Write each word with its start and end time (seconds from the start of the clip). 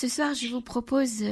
Ce 0.00 0.06
soir, 0.06 0.32
je 0.32 0.46
vous 0.46 0.60
propose 0.60 1.24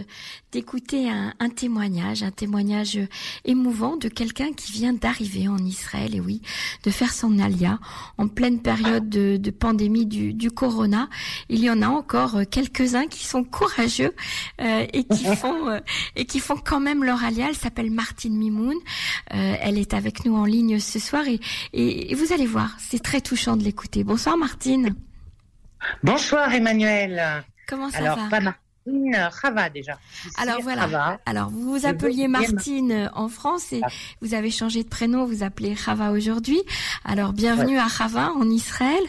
d'écouter 0.50 1.08
un, 1.08 1.32
un, 1.38 1.50
témoignage, 1.50 2.24
un 2.24 2.32
témoignage 2.32 2.98
émouvant 3.44 3.96
de 3.96 4.08
quelqu'un 4.08 4.52
qui 4.52 4.72
vient 4.72 4.92
d'arriver 4.92 5.46
en 5.46 5.58
Israël, 5.58 6.16
et 6.16 6.20
oui, 6.20 6.42
de 6.82 6.90
faire 6.90 7.12
son 7.12 7.38
alia 7.38 7.78
en 8.18 8.26
pleine 8.26 8.60
période 8.60 9.08
de, 9.08 9.36
de 9.36 9.50
pandémie 9.52 10.04
du, 10.04 10.34
du, 10.34 10.50
corona. 10.50 11.08
Il 11.48 11.60
y 11.60 11.70
en 11.70 11.80
a 11.80 11.86
encore 11.86 12.40
quelques-uns 12.50 13.06
qui 13.06 13.24
sont 13.24 13.44
courageux 13.44 14.12
euh, 14.60 14.84
et 14.92 15.04
qui 15.04 15.26
font 15.36 15.68
euh, 15.68 15.78
et 16.16 16.24
qui 16.24 16.40
font 16.40 16.56
quand 16.56 16.80
même 16.80 17.04
leur 17.04 17.22
alia. 17.22 17.46
Elle 17.48 17.54
s'appelle 17.54 17.92
Martine 17.92 18.36
Mimoun. 18.36 18.74
Euh, 19.32 19.54
elle 19.60 19.78
est 19.78 19.94
avec 19.94 20.24
nous 20.24 20.34
en 20.34 20.44
ligne 20.44 20.80
ce 20.80 20.98
soir 20.98 21.22
et, 21.28 21.38
et, 21.72 22.10
et 22.10 22.14
vous 22.16 22.32
allez 22.32 22.46
voir, 22.46 22.76
c'est 22.80 23.00
très 23.00 23.20
touchant 23.20 23.56
de 23.56 23.62
l'écouter. 23.62 24.02
Bonsoir 24.02 24.36
Martine. 24.36 24.96
Bonsoir 26.02 26.52
Emmanuel. 26.52 27.44
Comment 27.66 27.90
ça 27.90 27.98
Alors, 27.98 28.18
va? 28.28 28.54
Martine, 28.86 29.28
Rava 29.42 29.68
déjà. 29.70 29.98
Alors 30.38 30.60
voilà. 30.62 30.82
Rava. 30.82 31.20
Alors 31.26 31.50
vous 31.50 31.72
vous 31.72 31.86
appeliez 31.86 32.28
Martine 32.28 33.10
en 33.14 33.28
France 33.28 33.72
et 33.72 33.80
Ah. 33.82 33.88
vous 34.20 34.34
avez 34.34 34.50
changé 34.50 34.82
de 34.82 34.88
prénom, 34.88 35.24
vous 35.24 35.42
appelez 35.42 35.74
Rava 35.74 36.12
aujourd'hui. 36.12 36.60
Alors 37.04 37.32
bienvenue 37.32 37.78
à 37.78 37.86
Rava 37.86 38.32
en 38.32 38.48
Israël. 38.48 39.02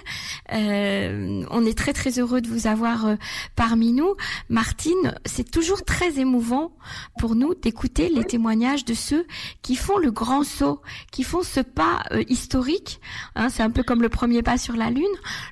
Euh, 0.54 1.44
on 1.52 1.66
est 1.66 1.78
très 1.78 1.94
très 1.94 2.20
heureux 2.20 2.42
de 2.42 2.48
vous 2.48 2.68
avoir 2.68 3.06
euh, 3.06 3.16
parmi 3.56 3.94
nous. 3.94 4.16
Martine, 4.50 5.16
c'est 5.26 5.50
toujours 5.50 5.84
très 5.86 6.20
émouvant 6.20 6.72
pour 7.20 7.36
nous 7.36 7.54
d'écouter 7.54 8.10
les 8.10 8.24
témoignages 8.24 8.86
de 8.86 8.94
ceux 8.94 9.26
qui 9.62 9.76
font 9.76 9.98
le 9.98 10.12
grand 10.12 10.44
saut, 10.44 10.82
qui 11.12 11.24
font 11.24 11.44
ce 11.44 11.60
pas 11.60 12.04
euh, 12.12 12.24
historique. 12.30 13.00
Hein, 13.36 13.50
c'est 13.50 13.64
un 13.64 13.70
peu 13.70 13.84
comme 13.84 14.02
le 14.02 14.10
premier 14.10 14.42
pas 14.42 14.58
sur 14.58 14.76
la 14.76 14.90
lune. 14.90 15.06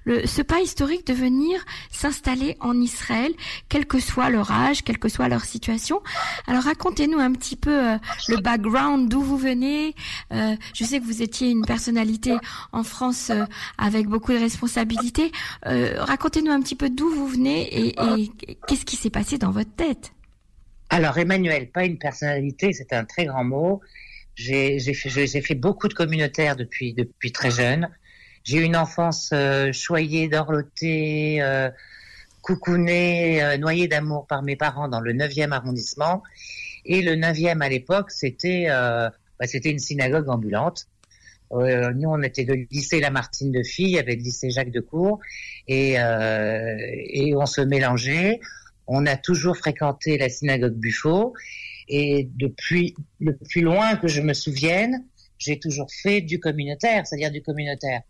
Le, 0.05 0.25
ce 0.25 0.41
pas 0.41 0.61
historique 0.61 1.05
de 1.07 1.13
venir 1.13 1.63
s'installer 1.91 2.57
en 2.59 2.79
Israël, 2.79 3.31
quel 3.69 3.85
que 3.85 3.99
soit 3.99 4.14
leur 4.29 4.51
âge, 4.51 4.83
quelle 4.83 4.99
que 4.99 5.09
soit 5.09 5.27
leur 5.27 5.43
situation. 5.43 6.01
Alors 6.47 6.63
racontez-nous 6.63 7.19
un 7.19 7.31
petit 7.33 7.55
peu 7.55 7.93
euh, 7.93 7.97
le 8.29 8.37
background, 8.37 9.09
d'où 9.09 9.21
vous 9.21 9.37
venez. 9.37 9.95
Euh, 10.31 10.55
je 10.73 10.83
sais 10.83 10.99
que 10.99 11.05
vous 11.05 11.21
étiez 11.21 11.49
une 11.49 11.65
personnalité 11.65 12.35
en 12.71 12.83
France 12.83 13.29
euh, 13.29 13.45
avec 13.77 14.07
beaucoup 14.07 14.33
de 14.33 14.39
responsabilités. 14.39 15.31
Racontez-nous 15.63 16.51
un 16.51 16.61
petit 16.61 16.75
peu 16.75 16.89
d'où 16.89 17.09
vous 17.09 17.27
venez 17.27 17.89
et, 17.89 17.95
qu'est-ce 18.67 18.85
qui 18.85 18.95
s'est 18.95 19.09
passé 19.09 19.37
dans 19.37 19.51
votre 19.51 19.73
tête. 19.75 20.13
Alors 20.89 21.17
Emmanuel, 21.17 21.69
pas 21.71 21.85
une 21.85 21.97
personnalité, 21.97 22.73
c'est 22.73 22.93
un 22.93 23.05
très 23.05 23.25
grand 23.25 23.43
mot. 23.43 23.81
J'ai 24.35 24.79
fait, 24.79 25.55
beaucoup 25.55 25.87
de 25.87 25.93
communautaires 25.93 26.55
depuis, 26.55 26.93
depuis 26.93 27.31
très 27.31 27.51
jeune. 27.51 27.89
J'ai 28.43 28.59
eu 28.59 28.63
une 28.63 28.77
enfance 28.77 29.33
choyée, 29.71 30.27
dorlotée, 30.27 31.41
coucounée, 32.45 33.43
euh, 33.43 33.57
noyée 33.57 33.87
d'amour 33.87 34.27
par 34.27 34.43
mes 34.43 34.55
parents 34.55 34.87
dans 34.87 35.01
le 35.01 35.13
9e 35.13 35.51
arrondissement. 35.51 36.21
Et 36.85 37.01
le 37.01 37.15
9e 37.15 37.61
à 37.61 37.69
l'époque, 37.69 38.11
c'était 38.11 38.67
euh, 38.69 39.09
bah, 39.39 39.47
c'était 39.47 39.71
une 39.71 39.79
synagogue 39.79 40.29
ambulante. 40.29 40.85
Euh, 41.51 41.91
nous, 41.93 42.09
on 42.09 42.21
était 42.21 42.43
de 42.43 42.53
lycée 42.69 42.99
Lamartine 42.99 43.51
de 43.51 43.63
filles 43.63 43.97
avec 43.97 44.19
le 44.19 44.25
lycée 44.25 44.51
Jacques 44.51 44.71
de 44.71 44.79
Cour 44.79 45.19
et, 45.67 45.99
euh, 45.99 46.77
et 46.91 47.35
on 47.35 47.47
se 47.47 47.61
mélangeait. 47.61 48.39
On 48.85 49.07
a 49.07 49.17
toujours 49.17 49.57
fréquenté 49.57 50.19
la 50.19 50.29
synagogue 50.29 50.75
Buffo 50.75 51.33
et 51.87 52.29
depuis 52.35 52.95
le 53.19 53.35
plus 53.35 53.61
loin 53.61 53.95
que 53.95 54.07
je 54.07 54.21
me 54.21 54.33
souvienne, 54.33 55.03
j'ai 55.39 55.57
toujours 55.57 55.87
fait 55.91 56.21
du 56.21 56.39
communautaire, 56.39 57.07
c'est-à-dire 57.07 57.31
du 57.31 57.41
communautaire. 57.41 58.01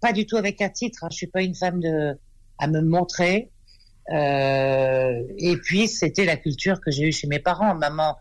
Pas 0.00 0.12
du 0.12 0.26
tout 0.26 0.36
avec 0.36 0.60
un 0.60 0.70
titre. 0.70 1.04
Hein, 1.04 1.08
je 1.12 1.16
suis 1.16 1.26
pas 1.28 1.42
une 1.42 1.54
femme 1.54 1.78
de 1.78 2.18
à 2.58 2.66
me 2.66 2.80
montrer. 2.80 3.50
Euh, 4.12 5.22
et 5.38 5.56
puis 5.56 5.88
c'était 5.88 6.24
la 6.24 6.36
culture 6.36 6.80
que 6.80 6.90
j'ai 6.90 7.08
eue 7.08 7.12
chez 7.12 7.26
mes 7.26 7.40
parents. 7.40 7.74
Maman 7.74 8.16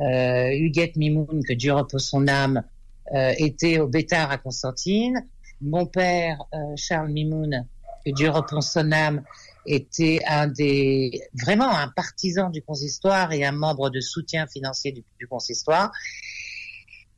euh, 0.00 0.50
Huguette 0.52 0.96
Mimoun, 0.96 1.42
que 1.42 1.54
Dieu 1.54 1.72
repose 1.72 2.04
son 2.04 2.28
âme, 2.28 2.62
euh, 3.14 3.32
était 3.38 3.78
au 3.78 3.88
Bétard 3.88 4.30
à 4.30 4.38
Constantine. 4.38 5.26
Mon 5.62 5.86
père 5.86 6.44
Charles 6.76 7.12
Mimoun, 7.12 7.66
que 8.04 8.10
Dieu 8.10 8.28
repose 8.28 8.66
son 8.66 8.92
âme, 8.92 9.22
était 9.64 10.20
un 10.28 10.48
des 10.48 11.22
vraiment 11.32 11.70
un 11.70 11.88
partisan 11.88 12.50
du 12.50 12.60
consistoire 12.60 13.32
et 13.32 13.42
un 13.44 13.52
membre 13.52 13.88
de 13.88 14.00
soutien 14.00 14.46
financier 14.46 14.92
du, 14.92 15.02
du 15.18 15.26
consistoire. 15.26 15.90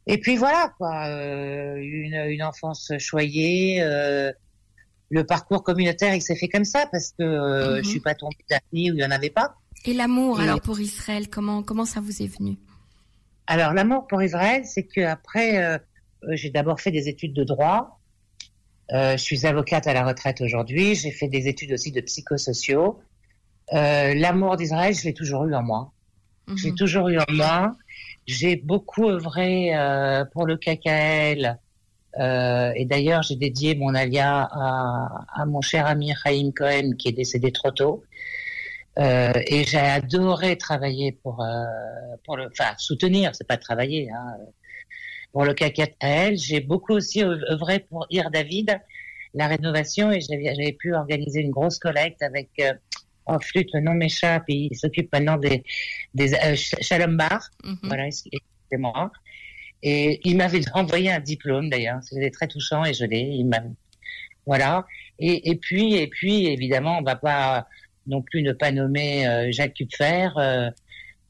Et 0.07 0.19
puis 0.19 0.37
voilà 0.37 0.73
quoi, 0.79 1.09
euh, 1.09 1.77
une, 1.77 2.15
une 2.15 2.43
enfance 2.43 2.93
choyée. 2.99 3.83
euh, 3.83 4.33
le 5.11 5.25
parcours 5.25 5.63
communautaire, 5.63 6.15
il 6.15 6.23
s'est 6.23 6.37
fait 6.37 6.49
comme 6.49 6.65
ça 6.65 6.87
parce 6.93 7.11
que 7.19 7.23
euh, 7.23 7.77
Mhm. 7.79 7.85
je 7.85 7.89
suis 7.89 8.01
pas 8.01 8.15
tombée 8.15 8.37
nid 8.73 8.91
où 8.91 8.95
il 8.95 9.01
y 9.01 9.05
en 9.05 9.11
avait 9.11 9.31
pas. 9.31 9.55
Et 9.85 9.95
l'amour 9.95 10.41
Et- 10.41 10.45
alors 10.45 10.61
pour 10.61 10.79
Israël, 10.81 11.29
comment 11.31 11.63
comment 11.63 11.85
ça 11.85 12.01
vous 12.01 12.23
est 12.23 12.27
venu? 12.27 12.59
Alors 13.47 13.73
l'amour 13.73 14.07
pour 14.07 14.23
Israël, 14.23 14.65
c'est 14.67 14.83
que 14.85 15.01
après, 15.01 15.63
euh, 15.65 15.79
euh, 16.25 16.29
j'ai 16.35 16.51
d'abord 16.51 16.81
fait 16.81 16.91
des 16.91 17.09
études 17.09 17.33
de 17.35 17.45
droit. 17.45 18.01
Euh, 18.93 19.13
je 19.13 19.23
suis 19.23 19.47
avocate 19.47 19.87
à 19.87 19.93
la 19.95 20.05
retraite 20.05 20.41
aujourd'hui. 20.41 20.95
J'ai 20.95 21.11
fait 21.11 21.29
des 21.29 21.47
études 21.49 21.73
aussi 21.73 21.93
de 21.93 22.01
psychosociaux. 22.01 22.99
Euh, 23.75 24.15
l'amour 24.15 24.57
d'Israël, 24.57 24.95
je 24.95 25.05
l'ai 25.05 25.15
toujours 25.15 25.45
eu 25.45 25.55
en 25.55 25.63
moi. 25.63 25.93
J'ai 26.57 26.71
Mhm. 26.71 26.77
toujours 26.77 27.09
eu 27.09 27.19
en 27.19 27.31
moi. 27.33 27.77
J'ai 28.27 28.57
beaucoup 28.57 29.09
œuvré 29.09 29.75
euh, 29.77 30.25
pour 30.33 30.47
le 30.47 30.57
KKL. 30.57 31.59
Euh, 32.19 32.73
et 32.75 32.85
d'ailleurs, 32.85 33.23
j'ai 33.23 33.37
dédié 33.37 33.75
mon 33.75 33.95
alia 33.95 34.49
à, 34.51 35.27
à 35.35 35.47
mon 35.47 35.61
cher 35.61 35.87
ami 35.87 36.13
Chaim 36.25 36.51
Cohen, 36.57 36.93
qui 36.99 37.09
est 37.09 37.13
décédé 37.13 37.53
trop 37.53 37.71
tôt. 37.71 38.03
Euh, 38.99 39.33
et 39.47 39.65
j'ai 39.65 39.79
adoré 39.79 40.57
travailler 40.59 41.13
pour, 41.13 41.43
euh, 41.43 41.65
pour 42.25 42.37
le, 42.37 42.47
enfin, 42.47 42.73
soutenir, 42.79 43.33
c'est 43.35 43.47
pas 43.47 43.57
travailler, 43.57 44.11
hein, 44.11 44.37
pour 45.33 45.45
le 45.45 45.55
KKL. 45.55 46.37
J'ai 46.37 46.61
beaucoup 46.61 46.95
aussi 46.95 47.23
œuvré 47.23 47.81
pour 47.81 48.07
Ir 48.11 48.31
David, 48.31 48.81
la 49.35 49.47
rénovation, 49.47 50.11
et 50.11 50.21
j'avais 50.21 50.73
pu 50.73 50.95
organiser 50.95 51.41
une 51.43 51.51
grosse 51.51 51.79
collecte 51.79 52.23
avec, 52.23 52.51
en 53.27 53.39
flûte, 53.39 53.69
le 53.75 53.81
nom 53.81 53.93
m'échappe, 53.95 54.45
il 54.49 54.75
s'occupe 54.75 55.13
maintenant 55.13 55.37
des, 55.37 55.63
des 56.15 56.29
Sh- 56.57 56.75
Shalom 56.81 57.17
Bar, 57.17 57.51
Mhm. 57.63 57.79
voilà, 57.85 58.07
excusez-moi. 58.07 59.13
Et 59.83 60.21
il 60.29 60.37
m'avait 60.37 60.63
envoyé 60.75 61.11
un 61.11 61.21
diplôme 61.21 61.71
d'ailleurs, 61.71 62.03
c'était 62.03 62.31
très 62.31 62.49
touchant 62.49 62.85
et 62.85 62.95
je 62.95 63.05
l'ai. 63.05 63.21
Il 63.21 63.47
m'a, 63.47 63.63
voilà. 64.47 64.87
Et, 65.19 65.51
et 65.51 65.57
puis, 65.57 65.95
et 65.95 66.07
puis, 66.07 66.47
évidemment, 66.47 66.99
on 66.99 67.03
va 67.03 67.17
pas 67.17 67.67
non 68.07 68.23
plus 68.23 68.43
ne 68.43 68.53
pas 68.53 68.73
nommer 68.73 69.29
euh, 69.29 69.53
Jacques 69.53 69.75
Kupfer 69.75 70.31
euh, 70.37 70.71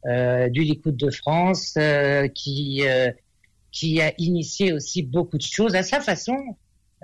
euh, 0.07 0.49
du 0.49 0.63
Likoud 0.63 0.97
de 0.97 1.11
France, 1.11 1.75
euh, 1.77 2.29
qui 2.29 2.83
euh, 2.87 3.11
qui 3.73 4.01
a 4.01 4.13
initié 4.19 4.73
aussi 4.73 5.03
beaucoup 5.03 5.37
de 5.37 5.43
choses 5.43 5.75
à 5.75 5.83
sa 5.83 6.01
façon, 6.01 6.37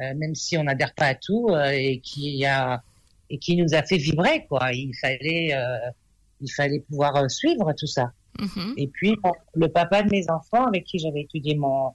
euh, 0.00 0.15
même 0.15 0.34
si 0.34 0.56
on 0.56 0.65
n'adhère 0.65 0.94
pas 0.94 1.06
à 1.06 1.15
tout, 1.15 1.49
et 1.72 2.00
qui 2.00 2.47
a 2.47 2.82
et 3.31 3.38
qui 3.38 3.56
nous 3.56 3.75
a 3.75 3.82
fait 3.82 3.97
vibrer 3.97 4.47
quoi. 4.49 4.72
Il 4.72 4.93
fallait 5.00 5.53
il 6.41 6.53
fallait 6.53 6.81
pouvoir 6.81 7.31
suivre 7.31 7.72
tout 7.76 7.87
ça. 7.87 8.12
Mhm. 8.41 8.75
Et 8.77 8.89
puis 8.89 9.17
bon, 9.22 9.33
le 9.55 9.69
papa 9.69 10.03
de 10.03 10.11
mes 10.11 10.31
enfants, 10.31 10.67
avec 10.67 10.84
qui 10.84 10.99
j'avais 10.99 11.22
étudié 11.22 11.55
mon 11.55 11.93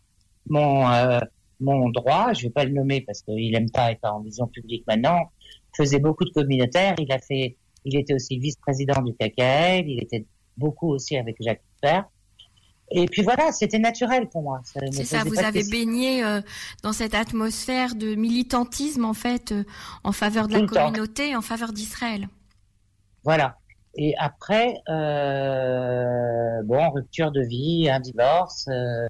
mon 0.48 0.90
euh, 0.90 1.20
mon 1.60 1.90
droit, 1.90 2.34
je 2.34 2.44
vais 2.44 2.50
pas 2.50 2.64
le 2.64 2.72
nommer 2.72 3.02
parce 3.02 3.22
qu'il 3.22 3.54
aime 3.56 3.70
pas 3.70 3.92
être 3.92 4.06
en 4.06 4.22
vision 4.22 4.48
publique 4.48 4.86
maintenant, 4.88 5.32
faisait 5.76 6.00
beaucoup 6.00 6.26
de 6.26 6.32
communautaires. 6.32 6.96
Il 7.00 7.12
a 7.12 7.20
fait, 7.20 7.58
il 7.86 7.98
était 7.98 8.14
aussi 8.14 8.40
vice-président 8.40 9.02
du 9.02 9.14
KKL. 9.14 9.88
Il 9.88 10.02
était 10.02 10.26
beaucoup 10.58 10.90
aussi 10.90 11.18
avec 11.18 11.36
Jacques 11.40 11.64
Fer. 11.82 12.06
Et 12.92 13.06
puis 13.06 13.22
voilà, 13.22 13.52
c'était 13.52 13.78
naturel 13.78 14.28
pour 14.30 14.42
moi. 14.42 14.62
C'est 14.64 15.06
ça, 15.06 15.24
vous 15.24 15.40
avez 15.40 15.64
baigné 15.70 16.24
euh, 16.24 16.42
dans 16.82 16.92
cette 16.92 17.14
atmosphère 17.14 17.94
de 17.94 18.16
militantisme 18.16 19.06
en 19.06 19.14
fait 19.14 19.52
euh, 19.52 19.64
en 20.04 20.12
faveur 20.12 20.48
de 20.48 20.54
la 20.54 20.62
temps. 20.62 20.86
communauté, 20.86 21.36
en 21.36 21.42
faveur 21.42 21.72
d'Israël. 21.72 22.28
Voilà. 23.24 23.59
Et 24.02 24.16
après, 24.18 24.76
euh, 24.88 26.62
bon, 26.64 26.90
rupture 26.92 27.32
de 27.32 27.42
vie, 27.42 27.90
un 27.90 28.00
divorce. 28.00 28.66
euh, 28.70 29.08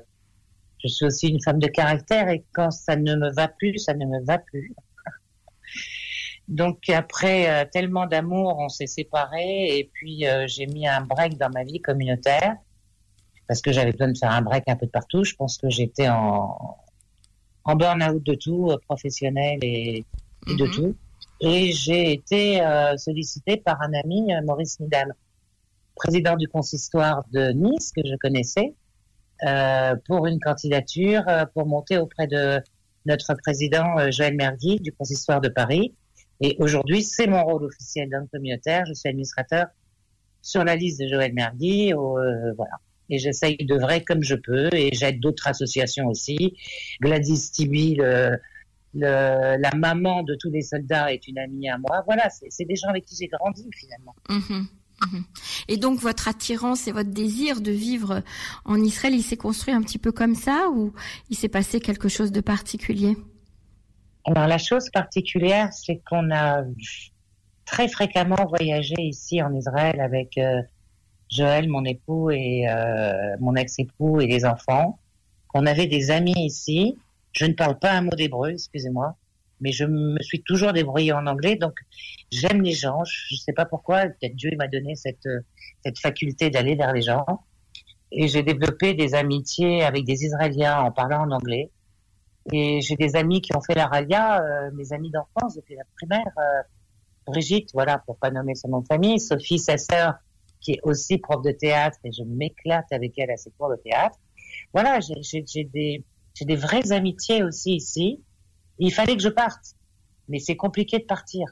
je 0.83 0.87
suis 0.87 1.05
aussi 1.05 1.27
une 1.27 1.39
femme 1.43 1.59
de 1.59 1.67
caractère 1.67 2.27
et 2.29 2.43
quand 2.53 2.71
ça 2.71 2.95
ne 2.95 3.15
me 3.15 3.31
va 3.33 3.47
plus, 3.49 3.77
ça 3.77 3.93
ne 3.93 4.05
me 4.05 4.25
va 4.25 4.39
plus. 4.39 4.73
Donc 6.47 6.89
après 6.89 7.49
euh, 7.49 7.65
tellement 7.71 8.07
d'amour, 8.07 8.57
on 8.57 8.69
s'est 8.69 8.87
séparés 8.87 9.77
et 9.77 9.91
puis 9.93 10.25
euh, 10.25 10.47
j'ai 10.47 10.65
mis 10.65 10.87
un 10.87 11.01
break 11.01 11.37
dans 11.37 11.49
ma 11.51 11.63
vie 11.63 11.81
communautaire 11.81 12.55
parce 13.47 13.61
que 13.61 13.71
j'avais 13.71 13.91
besoin 13.91 14.11
de 14.11 14.17
faire 14.17 14.31
un 14.31 14.41
break 14.41 14.63
un 14.67 14.75
peu 14.75 14.87
de 14.87 14.91
partout. 14.91 15.23
Je 15.23 15.35
pense 15.35 15.57
que 15.59 15.69
j'étais 15.69 16.07
en, 16.09 16.77
en 17.65 17.75
burn-out 17.75 18.23
de 18.23 18.33
tout, 18.33 18.69
euh, 18.71 18.77
professionnel 18.87 19.59
et, 19.61 20.03
et 20.47 20.55
de 20.55 20.65
Mhm. 20.65 20.71
tout. 20.71 20.95
Et 21.41 21.71
j'ai 21.71 22.11
été 22.11 22.61
euh, 22.61 22.97
sollicitée 22.97 23.57
par 23.57 23.81
un 23.81 23.93
ami, 24.03 24.33
euh, 24.33 24.41
Maurice 24.45 24.79
Midam, 24.79 25.13
président 25.95 26.35
du 26.35 26.47
consistoire 26.47 27.23
de 27.31 27.51
Nice, 27.51 27.91
que 27.95 28.01
je 28.05 28.15
connaissais, 28.15 28.73
euh, 29.47 29.95
pour 30.05 30.27
une 30.27 30.39
candidature 30.39 31.23
euh, 31.29 31.45
pour 31.53 31.65
monter 31.65 31.97
auprès 31.97 32.27
de 32.27 32.59
notre 33.05 33.33
président 33.35 33.97
euh, 33.97 34.11
Joël 34.11 34.35
Mergui 34.35 34.81
du 34.81 34.91
consistoire 34.91 35.39
de 35.39 35.47
Paris. 35.47 35.95
Et 36.41 36.57
aujourd'hui, 36.59 37.03
c'est 37.03 37.27
mon 37.27 37.43
rôle 37.45 37.63
officiel 37.63 38.09
d'homme 38.09 38.27
communautaire. 38.33 38.83
Je 38.85 38.93
suis 38.93 39.07
administrateur 39.07 39.67
sur 40.41 40.65
la 40.65 40.75
liste 40.75 40.99
de 40.99 41.07
Joël 41.07 41.33
Mergui, 41.33 41.93
voilà. 41.93 42.79
Et 43.09 43.17
j'essaye 43.17 43.57
de 43.57 43.75
vrai 43.75 44.03
comme 44.03 44.23
je 44.23 44.35
peux, 44.35 44.69
et 44.73 44.89
j'aide 44.93 45.19
d'autres 45.19 45.47
associations 45.47 46.07
aussi. 46.07 46.55
Gladys 47.01 47.51
Tibi, 47.51 47.97
la 48.93 49.71
maman 49.75 50.23
de 50.23 50.35
tous 50.39 50.49
les 50.49 50.61
soldats, 50.61 51.13
est 51.13 51.27
une 51.27 51.37
amie 51.39 51.69
à 51.69 51.77
moi. 51.77 52.01
Voilà, 52.05 52.29
c'est 52.29 52.65
des 52.65 52.75
gens 52.75 52.89
avec 52.89 53.05
qui 53.05 53.15
j'ai 53.19 53.27
grandi 53.27 53.69
finalement. 53.73 54.15
Mhm. 54.29 54.67
Mhm. 55.01 55.23
Et 55.67 55.77
donc 55.77 55.99
votre 55.99 56.27
attirance 56.27 56.87
et 56.87 56.91
votre 56.91 57.11
désir 57.11 57.61
de 57.61 57.71
vivre 57.71 58.21
en 58.65 58.75
Israël, 58.77 59.13
il 59.15 59.23
s'est 59.23 59.37
construit 59.37 59.73
un 59.73 59.81
petit 59.81 59.97
peu 59.97 60.11
comme 60.11 60.35
ça 60.35 60.69
ou 60.73 60.93
il 61.29 61.37
s'est 61.37 61.49
passé 61.49 61.79
quelque 61.79 62.09
chose 62.09 62.31
de 62.31 62.41
particulier? 62.41 63.15
Alors 64.25 64.47
la 64.47 64.57
chose 64.57 64.89
particulière, 64.89 65.71
c'est 65.71 66.01
qu'on 66.07 66.31
a 66.31 66.63
très 67.65 67.87
fréquemment 67.87 68.45
voyagé 68.47 68.95
ici 68.99 69.41
en 69.41 69.53
Israël 69.53 70.01
avec 70.01 70.37
euh, 70.37 70.61
Joël, 71.29 71.69
mon 71.69 71.85
époux 71.85 72.31
et 72.31 72.67
euh, 72.67 73.37
mon 73.39 73.55
ex-époux 73.55 74.19
et 74.19 74.27
les 74.27 74.45
enfants. 74.45 74.99
On 75.53 75.65
avait 75.65 75.87
des 75.87 76.11
amis 76.11 76.33
ici. 76.37 76.97
Je 77.33 77.45
ne 77.45 77.53
parle 77.53 77.79
pas 77.79 77.93
un 77.93 78.01
mot 78.01 78.15
d'hébreu, 78.15 78.51
excusez-moi 78.51 79.15
mais 79.61 79.73
je 79.73 79.83
me 79.83 80.21
suis 80.21 80.41
toujours 80.41 80.71
débrouillée 80.71 81.11
en 81.11 81.27
anglais, 81.27 81.57
donc 81.57 81.73
j'aime 82.31 82.61
les 82.61 82.71
gens. 82.71 83.03
Je 83.03 83.35
ne 83.35 83.39
sais 83.39 83.51
pas 83.51 83.65
pourquoi, 83.65 84.03
peut-être 84.03 84.33
Dieu 84.33 84.51
m'a 84.57 84.69
donné 84.69 84.95
cette 84.95 85.27
cette 85.83 85.99
faculté 85.99 86.49
d'aller 86.49 86.75
vers 86.75 86.93
les 86.93 87.01
gens. 87.01 87.25
Et 88.11 88.27
j'ai 88.27 88.43
développé 88.43 88.93
des 88.93 89.13
amitiés 89.13 89.83
avec 89.83 90.05
des 90.05 90.23
Israéliens 90.23 90.81
en 90.81 90.91
parlant 90.91 91.21
en 91.21 91.31
anglais. 91.31 91.71
Et 92.51 92.81
j'ai 92.81 92.95
des 92.95 93.15
amis 93.15 93.41
qui 93.41 93.55
ont 93.55 93.61
fait 93.61 93.75
la 93.75 93.85
ralia, 93.85 94.41
euh, 94.41 94.71
mes 94.73 94.91
amis 94.93 95.11
d'enfance 95.11 95.55
depuis 95.55 95.75
la 95.75 95.83
primaire. 95.95 96.31
Euh, 96.37 96.61
Brigitte, 97.27 97.69
voilà, 97.73 97.99
pour 97.99 98.17
pas 98.17 98.31
nommer 98.31 98.55
son 98.55 98.69
nom 98.69 98.79
de 98.79 98.87
famille, 98.87 99.19
Sophie, 99.19 99.59
sa 99.59 99.77
sœur, 99.77 100.15
qui 100.59 100.71
est 100.71 100.79
aussi 100.81 101.19
prof 101.19 101.43
de 101.43 101.51
théâtre, 101.51 101.99
et 102.03 102.11
je 102.11 102.23
m'éclate 102.23 102.91
avec 102.91 103.13
elle 103.19 103.29
à 103.29 103.37
ses 103.37 103.51
cours 103.51 103.69
de 103.69 103.75
théâtre. 103.75 104.17
Voilà, 104.73 104.99
j'ai 104.99 105.63
des, 105.65 106.03
des 106.41 106.55
vraies 106.55 106.91
amitiés 106.91 107.43
aussi 107.43 107.75
ici. 107.75 108.21
Il 108.77 108.93
fallait 108.93 109.15
que 109.15 109.23
je 109.23 109.29
parte. 109.29 109.75
Mais 110.27 110.39
c'est 110.39 110.55
compliqué 110.55 110.99
de 110.99 111.05
partir. 111.05 111.47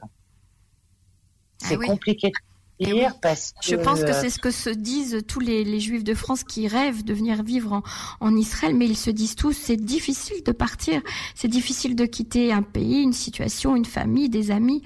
C'est 1.58 1.76
ah 1.80 1.86
compliqué 1.86 2.28
de 2.28 2.32
partir 2.32 2.48
eh 2.80 3.06
parce 3.20 3.52
que... 3.52 3.58
Je 3.62 3.76
pense 3.76 4.02
que 4.02 4.12
c'est 4.12 4.30
ce 4.30 4.38
que 4.38 4.50
se 4.50 4.70
disent 4.70 5.24
tous 5.26 5.40
les, 5.40 5.80
juifs 5.80 6.04
de 6.04 6.14
France 6.14 6.44
qui 6.44 6.68
rêvent 6.68 7.04
de 7.04 7.12
venir 7.12 7.42
vivre 7.42 7.82
en, 8.20 8.36
Israël, 8.36 8.74
mais 8.76 8.86
ils 8.86 8.96
se 8.96 9.10
disent 9.10 9.34
tous, 9.34 9.52
c'est 9.52 9.76
difficile 9.76 10.44
de 10.44 10.52
partir, 10.52 11.02
c'est 11.34 11.48
difficile 11.48 11.96
de 11.96 12.04
quitter 12.06 12.52
un 12.52 12.62
pays, 12.62 13.02
une 13.02 13.12
situation, 13.12 13.74
une 13.74 13.84
famille, 13.84 14.28
des 14.28 14.50
amis, 14.50 14.82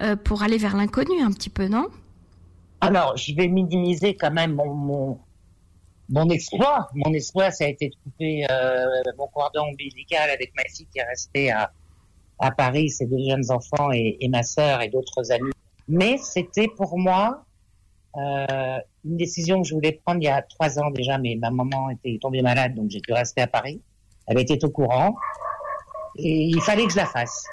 euh, 0.00 0.16
pour 0.16 0.42
aller 0.42 0.58
vers 0.58 0.76
l'inconnu 0.76 1.22
un 1.22 1.30
petit 1.30 1.50
peu, 1.50 1.68
non? 1.68 1.86
Alors, 2.80 3.16
je 3.16 3.34
vais 3.34 3.48
minimiser 3.48 4.16
quand 4.16 4.30
même 4.30 4.54
mon, 4.54 4.74
mon, 4.74 5.18
mon 6.08 6.28
exploit. 6.30 6.88
Mon 6.94 7.12
exploit, 7.12 7.50
ça 7.50 7.64
a 7.64 7.68
été 7.68 7.90
de 7.90 7.94
couper 8.04 8.46
euh, 8.50 9.02
mon 9.18 9.26
cordon 9.28 9.68
ombilical 9.70 10.30
avec 10.30 10.52
ma 10.56 10.64
fille 10.64 10.86
qui 10.92 10.98
est 10.98 11.04
restée 11.04 11.50
à 11.50 11.72
à 12.38 12.50
Paris, 12.50 12.90
c'est 12.90 13.06
deux 13.06 13.24
jeunes 13.28 13.50
enfants 13.50 13.90
et, 13.92 14.16
et 14.20 14.28
ma 14.28 14.42
sœur 14.42 14.82
et 14.82 14.88
d'autres 14.88 15.32
amis. 15.32 15.52
Mais 15.88 16.18
c'était 16.18 16.68
pour 16.68 16.98
moi 16.98 17.44
euh, 18.16 18.78
une 19.04 19.16
décision 19.16 19.62
que 19.62 19.68
je 19.68 19.74
voulais 19.74 19.92
prendre 20.04 20.20
il 20.20 20.24
y 20.24 20.28
a 20.28 20.42
trois 20.42 20.78
ans 20.78 20.90
déjà, 20.90 21.18
mais 21.18 21.36
ma 21.36 21.50
maman 21.50 21.90
était 21.90 22.18
tombée 22.20 22.42
malade, 22.42 22.74
donc 22.74 22.90
j'ai 22.90 23.00
pu 23.00 23.12
rester 23.12 23.42
à 23.42 23.46
Paris. 23.46 23.80
Elle 24.26 24.38
était 24.38 24.64
au 24.64 24.70
courant 24.70 25.16
et 26.16 26.46
il 26.46 26.60
fallait 26.60 26.86
que 26.86 26.92
je 26.92 26.96
la 26.96 27.06
fasse. 27.06 27.46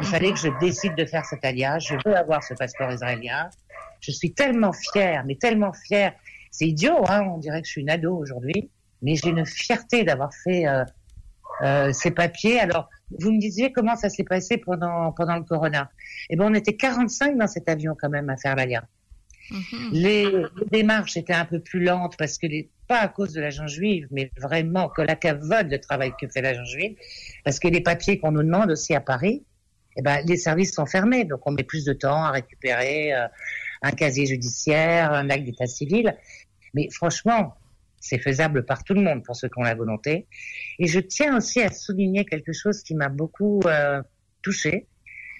Il 0.00 0.06
fallait 0.06 0.32
que 0.32 0.38
je 0.38 0.48
décide 0.60 0.94
de 0.94 1.04
faire 1.04 1.24
cet 1.24 1.44
alliage. 1.44 1.88
Je 1.88 2.08
veux 2.08 2.16
avoir 2.16 2.42
ce 2.42 2.54
passeport 2.54 2.90
israélien. 2.90 3.50
Je 4.00 4.12
suis 4.12 4.32
tellement 4.32 4.72
fière, 4.72 5.24
mais 5.26 5.34
tellement 5.34 5.72
fière. 5.72 6.14
C'est 6.50 6.66
idiot, 6.66 7.04
hein 7.08 7.22
on 7.34 7.38
dirait 7.38 7.60
que 7.60 7.66
je 7.66 7.72
suis 7.72 7.80
une 7.80 7.90
ado 7.90 8.16
aujourd'hui, 8.16 8.70
mais 9.02 9.14
j'ai 9.16 9.30
une 9.30 9.46
fierté 9.46 10.04
d'avoir 10.04 10.32
fait 10.34 10.66
euh, 10.66 10.84
euh, 11.62 11.92
ces 11.92 12.10
papiers. 12.10 12.60
Alors, 12.60 12.88
vous 13.18 13.32
me 13.32 13.38
disiez 13.38 13.72
comment 13.72 13.96
ça 13.96 14.08
s'est 14.08 14.24
passé 14.24 14.58
pendant 14.58 15.12
pendant 15.12 15.36
le 15.36 15.44
corona. 15.44 15.90
Eh 16.28 16.36
ben, 16.36 16.46
on 16.50 16.54
était 16.54 16.76
45 16.76 17.36
dans 17.36 17.46
cet 17.46 17.68
avion 17.68 17.96
quand 17.98 18.10
même 18.10 18.30
à 18.30 18.36
faire 18.36 18.56
l'alliance. 18.56 18.84
Mhm. 19.50 19.90
Les, 19.92 20.46
démarches 20.70 21.16
étaient 21.16 21.32
un 21.32 21.44
peu 21.44 21.60
plus 21.60 21.82
lentes 21.82 22.16
parce 22.16 22.38
que 22.38 22.46
les, 22.46 22.70
pas 22.86 22.98
à 23.00 23.08
cause 23.08 23.32
de 23.32 23.40
l'agent 23.40 23.66
juive, 23.66 24.06
mais 24.10 24.30
vraiment 24.38 24.88
que 24.88 25.02
la 25.02 25.16
cavode 25.16 25.68
de 25.68 25.76
travail 25.76 26.12
que 26.20 26.28
fait 26.28 26.40
l'agent 26.40 26.64
juive, 26.64 26.96
parce 27.44 27.58
que 27.58 27.68
les 27.68 27.80
papiers 27.80 28.18
qu'on 28.18 28.32
nous 28.32 28.42
demande 28.42 28.70
aussi 28.70 28.94
à 28.94 29.00
Paris, 29.00 29.44
eh 29.96 30.02
ben, 30.02 30.20
les 30.24 30.36
services 30.36 30.72
sont 30.72 30.86
fermés, 30.86 31.24
donc 31.24 31.40
on 31.46 31.50
met 31.50 31.64
plus 31.64 31.84
de 31.84 31.92
temps 31.92 32.24
à 32.24 32.30
récupérer 32.30 33.12
euh, 33.12 33.26
un 33.82 33.90
casier 33.92 34.26
judiciaire, 34.26 35.12
un 35.12 35.30
acte 35.30 35.44
d'état 35.44 35.66
civil. 35.66 36.16
Mais 36.74 36.88
franchement, 36.90 37.54
c'est 38.00 38.18
faisable 38.18 38.64
par 38.64 38.84
tout 38.84 38.94
le 38.94 39.02
monde 39.02 39.22
pour 39.24 39.36
ceux 39.36 39.48
qui 39.48 39.58
ont 39.58 39.62
la 39.62 39.74
volonté. 39.74 40.26
Et 40.78 40.86
je 40.86 41.00
tiens 41.00 41.36
aussi 41.36 41.60
à 41.60 41.70
souligner 41.70 42.24
quelque 42.24 42.52
chose 42.52 42.82
qui 42.82 42.94
m'a 42.94 43.08
beaucoup 43.08 43.60
euh, 43.66 44.02
touchée. 44.42 44.86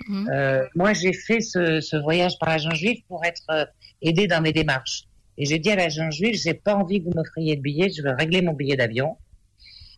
Mhm. 0.07 0.29
Euh, 0.31 0.67
moi, 0.75 0.93
j'ai 0.93 1.13
fait 1.13 1.41
ce, 1.41 1.81
ce, 1.81 1.97
voyage 1.97 2.39
par 2.39 2.51
l'agent 2.51 2.75
juif 2.75 3.01
pour 3.09 3.25
être 3.25 3.45
euh, 3.51 3.65
aidé 4.03 4.27
dans 4.27 4.41
mes 4.41 4.53
démarches. 4.53 5.05
Et 5.37 5.47
j'ai 5.47 5.59
dit 5.59 5.71
à 5.71 5.77
l'agent 5.77 6.11
juif, 6.11 6.41
j'ai 6.43 6.55
pas 6.55 6.75
envie 6.75 7.01
que 7.01 7.05
vous 7.05 7.15
m'offriez 7.15 7.57
le 7.57 7.63
billet, 7.63 7.91
je 7.91 8.03
veux 8.03 8.13
régler 8.13 8.43
mon 8.43 8.53
billet 8.53 8.77
d'avion. 8.77 9.17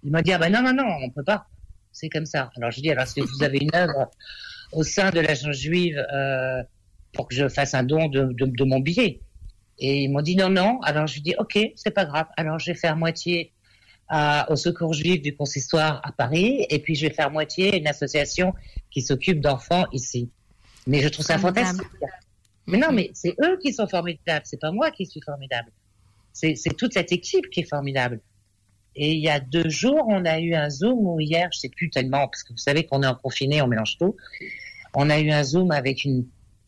Il 0.05 0.11
m'a 0.11 0.23
dit, 0.23 0.33
ah 0.33 0.38
ben 0.38 0.53
non, 0.53 0.62
non, 0.62 0.73
non, 0.73 0.88
on 1.03 1.11
peut 1.11 1.25
pas. 1.25 1.47
C'est 1.93 2.09
comme 2.09 2.27
ça. 2.27 2.50
Alors 2.56 2.71
je 2.71 2.81
dis, 2.81 2.91
alors 2.91 3.06
si 3.06 3.21
vous 3.21 3.43
avez 3.43 3.59
une 3.59 3.75
œuvre 3.75 4.11
au 4.73 4.83
sein 4.83 5.11
de 5.11 5.21
l'agent 5.21 5.53
juive 5.53 5.99
euh, 5.99 6.62
pour 7.12 7.29
que 7.29 7.35
je 7.35 7.49
fasse 7.49 7.75
un 7.75 7.82
don 7.82 8.09
de, 8.09 8.32
de, 8.32 8.47
de 8.47 8.64
mon 8.64 8.81
billet. 8.81 9.20
Et 9.79 10.05
ils 10.05 10.09
m'ont 10.09 10.23
dit 10.23 10.37
non, 10.37 10.49
non. 10.49 10.81
Alors 10.82 11.06
je 11.06 11.14
lui 11.14 11.23
dis 11.23 11.35
ok, 11.38 11.59
c'est 11.76 11.91
pas 11.91 12.05
grave. 12.05 12.26
Alors 12.37 12.59
je 12.59 12.73
vais 12.73 12.79
faire 12.79 12.97
moitié 12.97 13.53
à, 14.09 14.50
au 14.50 14.56
Secours 14.56 14.93
Juif 14.93 15.23
du 15.23 15.35
Consistoire 15.35 16.00
à 16.05 16.12
Paris, 16.12 16.67
et 16.69 16.79
puis 16.79 16.94
je 16.94 17.06
vais 17.06 17.12
faire 17.12 17.31
moitié 17.31 17.79
une 17.79 17.87
association 17.87 18.55
qui 18.91 19.00
s'occupe 19.00 19.41
d'enfants 19.41 19.87
ici. 19.93 20.31
Mais 20.87 21.00
je 21.00 21.09
trouve 21.09 21.25
ça 21.25 21.38
fantastique. 21.38 21.87
Mais 22.67 22.79
non, 22.79 22.93
mais 22.93 23.11
c'est 23.14 23.35
eux 23.43 23.59
qui 23.62 23.73
sont 23.73 23.87
formidables. 23.87 24.43
C'est 24.44 24.61
pas 24.61 24.70
moi 24.70 24.91
qui 24.91 25.06
suis 25.06 25.20
formidable. 25.23 25.70
C'est 26.32 26.76
toute 26.76 26.93
cette 26.93 27.12
équipe 27.12 27.49
qui 27.50 27.61
est 27.61 27.69
formidable. 27.69 28.20
Et 28.94 29.12
il 29.12 29.20
y 29.20 29.29
a 29.29 29.41
deux 29.41 29.69
jours, 29.70 30.05
on 30.09 30.25
a 30.26 30.38
eu 30.38 30.55
un 30.55 30.69
Zoom, 30.69 31.06
ou 31.06 31.19
hier, 31.19 31.49
je 31.53 31.61
sais 31.61 31.70
plus 31.70 31.88
tellement, 31.88 32.29
parce 32.29 32.43
que 32.43 32.53
vous 32.53 32.59
savez 32.59 32.85
qu'on 32.85 33.03
est 33.03 33.06
en 33.06 33.14
confiné, 33.14 33.62
on 33.62 33.67
mélange 33.67 33.97
tout. 33.99 34.17
On 34.94 35.09
a 35.09 35.19
eu 35.19 35.31
un 35.31 35.43
Zoom 35.44 35.70
avec 35.70 36.05
une 36.05 36.26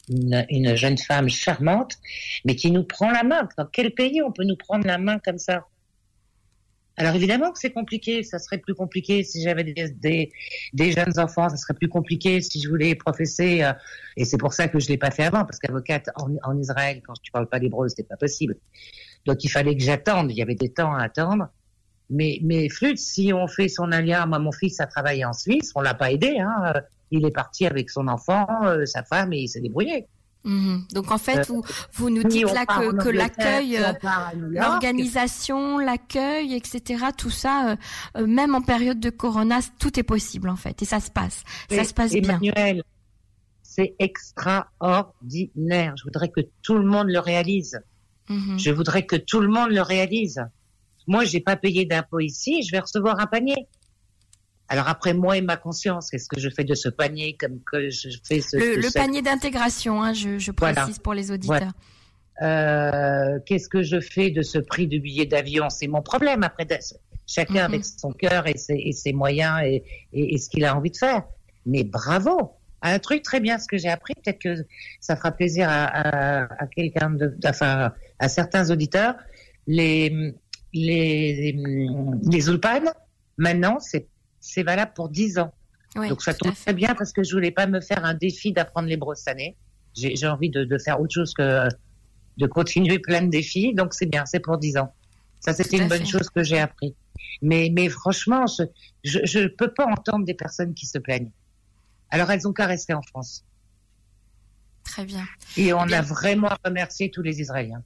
une, 0.09 0.77
jeune 0.77 0.99
femme 0.99 1.29
charmante, 1.29 1.97
mais 2.45 2.57
qui 2.57 2.71
nous 2.71 2.85
prend 2.85 3.11
la 3.11 3.23
main. 3.23 3.49
Dans 3.57 3.67
quel 3.67 3.93
pays 3.93 4.23
on 4.23 4.33
peut 4.33 4.45
nous 4.45 4.57
prendre 4.57 4.87
la 4.87 4.99
main 4.99 5.19
comme 5.19 5.39
ça? 5.39 5.67
Alors 6.97 7.15
évidemment 7.17 7.51
que 7.51 7.59
c'est 7.59 7.73
compliqué, 7.73 8.23
ça 8.23 8.39
serait 8.39 8.59
plus 8.59 8.75
compliqué 8.75 9.25
si 9.25 9.43
j'avais 9.43 9.65
des, 9.65 10.31
des, 10.73 10.93
jeunes 10.93 11.19
enfants, 11.19 11.49
ça 11.49 11.57
serait 11.57 11.75
plus 11.75 11.89
compliqué 11.89 12.41
si 12.41 12.63
je 12.63 12.69
voulais 12.69 12.95
professer, 12.95 13.65
euh, 13.65 13.73
et 14.17 14.25
c'est 14.25 14.39
pour 14.39 14.53
ça 14.53 14.69
que 14.69 14.79
je 14.79 14.89
l'ai 14.89 14.97
pas 14.97 15.11
fait 15.11 15.25
avant, 15.25 15.45
parce 15.45 15.59
qu'avocate 15.59 16.09
en, 16.15 16.57
Israël, 16.57 17.03
quand 17.05 17.15
tu 17.21 17.33
parles 17.33 17.49
pas 17.49 17.59
l'hébreu, 17.59 17.89
c'était 17.89 18.05
pas 18.05 18.17
possible. 18.17 18.57
Donc 19.27 19.43
il 19.43 19.49
fallait 19.49 19.77
que 19.77 19.83
j'attende, 19.83 20.31
il 20.31 20.37
y 20.37 20.43
avait 20.43 20.55
des 20.55 20.73
temps 20.73 20.95
à 20.95 21.03
attendre. 21.03 21.49
Mais, 22.11 22.39
mais 22.43 22.69
si 22.97 23.33
on 23.33 23.49
fait 23.49 23.69
son 23.69 23.91
alliance, 23.91 24.29
moi 24.29 24.39
mon 24.39 24.53
fils 24.53 24.79
a 24.79 24.87
travaillé 24.87 25.25
en 25.25 25.33
Suisse, 25.33 25.73
on 25.75 25.81
l'a 25.81 25.95
pas 25.95 26.13
aidé, 26.13 26.39
hein, 26.39 26.75
il 27.15 27.27
est 27.27 27.31
parti 27.31 27.67
avec 27.67 27.91
son 27.91 28.09
enfant, 28.09 28.47
euh, 28.65 28.85
sa 28.87 29.03
femme, 29.03 29.33
et 29.33 29.39
il 29.39 29.49
s'est 29.49 29.61
débrouillé. 29.61 30.07
Mhm. 30.45 30.85
Donc 30.93 31.11
en 31.11 31.17
fait, 31.17 31.39
euh, 31.39 31.45
vous, 31.49 31.65
vous 31.95 32.11
nous 32.11 32.23
dites 32.25 32.53
là 32.53 32.67
que, 32.67 33.09
l'accueil, 33.09 33.79
euh, 33.79 33.93
l'organisation, 34.37 35.79
l'accueil, 35.79 36.55
etc., 36.55 37.07
tout 37.17 37.31
ça, 37.31 37.77
même 38.19 38.55
en 38.55 38.61
période 38.61 39.01
de 39.01 39.09
corona, 39.09 39.61
tout 39.79 39.99
est 39.99 40.03
possible 40.03 40.51
en 40.51 40.57
fait, 40.57 40.83
et 40.83 40.85
ça 40.85 41.01
se 41.01 41.11
passe, 41.11 41.45
ça 41.71 41.85
se 41.85 41.95
passe 41.95 42.13
bien. 42.13 42.39
Emmanuel, 42.39 42.83
c'est 43.63 43.95
extraordinaire. 43.99 45.95
Je 45.97 46.05
voudrais 46.05 46.29
que 46.29 46.43
tout 46.63 46.75
le 46.75 46.85
monde 46.85 47.09
le 47.09 47.21
réalise. 47.21 47.81
Mhm. 48.29 48.59
Je 48.59 48.71
voudrais 48.71 49.07
que 49.07 49.17
tout 49.17 49.41
le 49.41 49.49
monde 49.49 49.71
le 49.71 49.83
réalise. 49.83 50.45
Moi, 51.07 51.25
j'ai 51.25 51.41
pas 51.41 51.57
payé 51.57 51.85
d'impôts 51.85 52.21
ici, 52.21 52.63
je 52.63 52.71
vais 52.71 52.81
recevoir 52.81 53.19
un 53.21 53.27
panier. 53.27 53.67
Alors 54.69 54.89
après, 54.89 55.13
moi 55.13 55.37
et 55.37 55.43
ma 55.43 55.57
conscience, 55.57 56.11
qu'est-ce 56.11 56.29
que 56.29 56.41
je 56.41 56.49
fais 56.49 56.65
de 56.65 56.75
ce 56.75 56.89
panier 56.89 57.37
comme 57.39 57.61
que 57.61 57.91
je 57.91 58.09
fais 58.27 58.41
ce, 58.41 58.57
le, 58.57 58.93
panier 58.93 59.21
d'intégration, 59.21 60.03
hein, 60.03 60.15
je, 60.15 60.51
précise 60.53 60.99
pour 60.99 61.15
les 61.15 61.31
auditeurs. 61.31 61.73
Euh, 62.43 63.39
qu'est-ce 63.47 63.69
que 63.69 63.83
je 63.83 64.01
fais 64.01 64.31
de 64.31 64.43
ce 64.43 64.59
prix 64.59 64.87
du 64.87 65.01
billet 65.01 65.27
d'avion? 65.27 65.69
C'est 65.71 65.87
mon 65.87 66.03
problème. 66.03 66.43
Après, 66.43 66.67
chacun 67.27 67.55
mm-hmm. 67.55 67.65
avec 67.65 67.85
son 67.85 68.13
cœur 68.13 68.47
et 68.47 68.57
ses, 68.57 69.13
moyens 69.13 69.61
et, 70.13 70.39
ce 70.39 70.49
qu'il 70.49 70.65
a 70.65 70.75
envie 70.77 70.91
de 70.91 70.97
faire. 70.97 71.23
Mais 71.67 71.85
bravo 71.85 72.55
Un 72.83 72.99
truc 72.99 73.23
très 73.23 73.41
bien, 73.41 73.59
ce 73.59 73.69
que 73.69 73.77
j'ai 73.77 73.91
appris, 73.91 74.15
peut-être 74.15 74.41
que 74.41 74.67
ça 75.01 75.15
fera 75.15 75.31
plaisir 75.31 75.69
à, 75.69 76.47
quelqu'un, 76.75 77.11
de, 77.11 77.37
enfin, 77.47 77.93
à 78.19 78.29
certains 78.29 78.71
auditeurs. 78.71 79.15
Les 79.67 80.35
les 80.73 81.57
les 82.31 82.49
Ulpan, 82.49 82.83
maintenant, 83.39 83.79
c'est 83.79 84.09
c'est 84.45 84.63
valable 84.63 84.93
pour 84.95 85.09
10 85.09 85.39
ans. 85.39 85.53
Donc 85.97 86.23
ça 86.23 86.35
tombe 86.35 86.55
très 86.55 86.75
bien 86.75 86.95
parce 86.95 87.13
que 87.13 87.23
je 87.23 87.33
voulais 87.33 87.53
pas 87.53 87.67
me 87.67 87.81
faire 87.81 88.05
un 88.05 88.15
défi 88.15 88.53
d'apprendre 88.53 88.89
l'hébreu 88.89 89.15
cette 89.15 89.29
année. 89.29 89.57
J'ai 89.95 90.27
envie 90.27 90.51
de, 90.51 90.65
de, 90.65 90.79
faire 90.79 91.01
autre 91.01 91.15
chose 91.15 91.33
que 91.35 91.69
de 92.37 92.47
continuer 92.47 92.99
plein 92.99 93.23
de 93.23 93.31
défis. 93.31 93.75
Donc 93.75 93.95
c'est 93.95 94.07
bien, 94.07 94.27
c'est 94.27 94.41
pour 94.41 94.59
10 94.59 94.77
ans. 94.79 94.93
Ça, 95.41 95.53
c'était 95.53 95.79
une 95.79 95.89
bonne 95.89 96.07
chose 96.07 96.31
que 96.31 96.43
j'ai 96.43 96.59
appris. 96.59 96.95
Mais, 97.43 97.71
mais 97.73 97.89
franchement, 97.89 98.45
je 99.05 99.39
ne 99.39 99.47
peux 99.47 99.73
pas 99.73 99.87
entendre 99.87 100.25
des 100.25 100.35
personnes 100.35 100.75
qui 100.75 100.87
se 100.87 100.99
plaignent. 100.99 101.31
Alors 102.11 102.31
elles 102.31 102.47
ont 102.47 102.53
qu'à 102.53 102.67
rester 102.67 102.93
en 102.93 103.03
France. 103.03 103.45
Très 104.85 105.05
bien. 105.05 105.25
Et 105.57 105.73
on 105.73 105.81
a 105.81 106.03
vraiment 106.03 106.49
à 106.49 106.59
remercier 106.65 107.11
tous 107.11 107.23
les 107.23 107.41
Israéliens. 107.41 107.83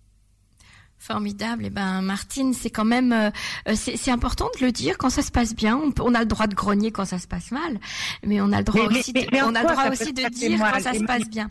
Formidable. 0.99 1.65
Eh 1.67 1.71
ben, 1.71 2.03
Martine, 2.03 2.53
c'est 2.55 2.71
quand 2.71 2.85
même, 2.85 3.13
euh, 3.13 3.75
c'est 3.75 4.11
important 4.11 4.49
de 4.59 4.67
le 4.67 4.73
dire 4.73 4.99
quand 4.99 5.11
ça 5.11 5.23
se 5.23 5.31
passe 5.31 5.55
bien. 5.55 5.81
On, 6.01 6.15
a 6.15 6.21
le 6.21 6.27
droit 6.27 6.47
de 6.47 6.55
grogner 6.55 6.91
quand 6.91 7.05
ça 7.05 7.19
se 7.19 7.29
passe 7.29 7.53
mal, 7.53 7.79
mais 8.25 8.41
on 8.41 8.53
a 8.53 8.59
le 8.59 8.65
droit 8.65 8.87
aussi, 8.87 9.13
de, 9.13 9.21
on 9.45 9.55
a 9.55 9.63
le 9.63 9.69
droit 9.69 9.91
aussi 9.91 10.13
de 10.13 10.29
dire 10.29 10.59
quand 10.59 10.81
ça 10.81 10.95
se 10.95 11.05
passe 11.05 11.29
bien. 11.29 11.51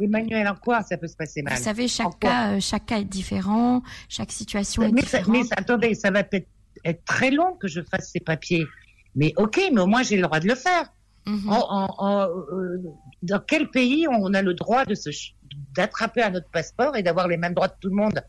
Emmanuel, 0.00 0.46
en 0.48 0.54
quoi 0.54 0.82
ça 0.82 0.96
peut 0.96 1.08
se 1.08 1.16
passer 1.16 1.42
mal? 1.42 1.56
Vous 1.56 1.62
savez, 1.62 1.88
chaque 1.88 2.18
cas, 2.18 2.52
euh, 2.52 2.60
chaque 2.60 2.86
cas 2.86 2.98
est 2.98 3.04
différent, 3.04 3.82
chaque 4.08 4.32
situation 4.32 4.82
est 4.82 4.92
différente. 4.92 5.28
mais 5.28 5.42
attendez, 5.56 5.94
ça 5.94 6.10
va 6.10 6.22
peut-être 6.24 6.48
être 6.84 7.04
très 7.04 7.30
long 7.30 7.56
que 7.56 7.68
je 7.68 7.80
fasse 7.80 8.10
ces 8.12 8.20
papiers. 8.20 8.66
Mais 9.14 9.32
ok, 9.36 9.60
mais 9.72 9.80
au 9.80 9.86
moins 9.86 10.02
j'ai 10.02 10.16
le 10.16 10.22
droit 10.22 10.40
de 10.40 10.46
le 10.46 10.54
faire. 10.54 10.92
Mhm. 11.26 11.50
Euh, 11.50 12.78
dans 13.22 13.40
quel 13.40 13.70
pays 13.70 14.06
on 14.08 14.32
a 14.34 14.42
le 14.42 14.54
droit 14.54 14.84
de 14.84 14.94
se 14.94 15.10
d'attraper 15.74 16.22
à 16.22 16.30
notre 16.30 16.48
passeport 16.50 16.96
et 16.96 17.02
d'avoir 17.02 17.26
les 17.26 17.36
mêmes 17.36 17.54
droits 17.54 17.68
que 17.68 17.78
tout 17.80 17.88
le 17.88 17.96
monde? 17.96 18.22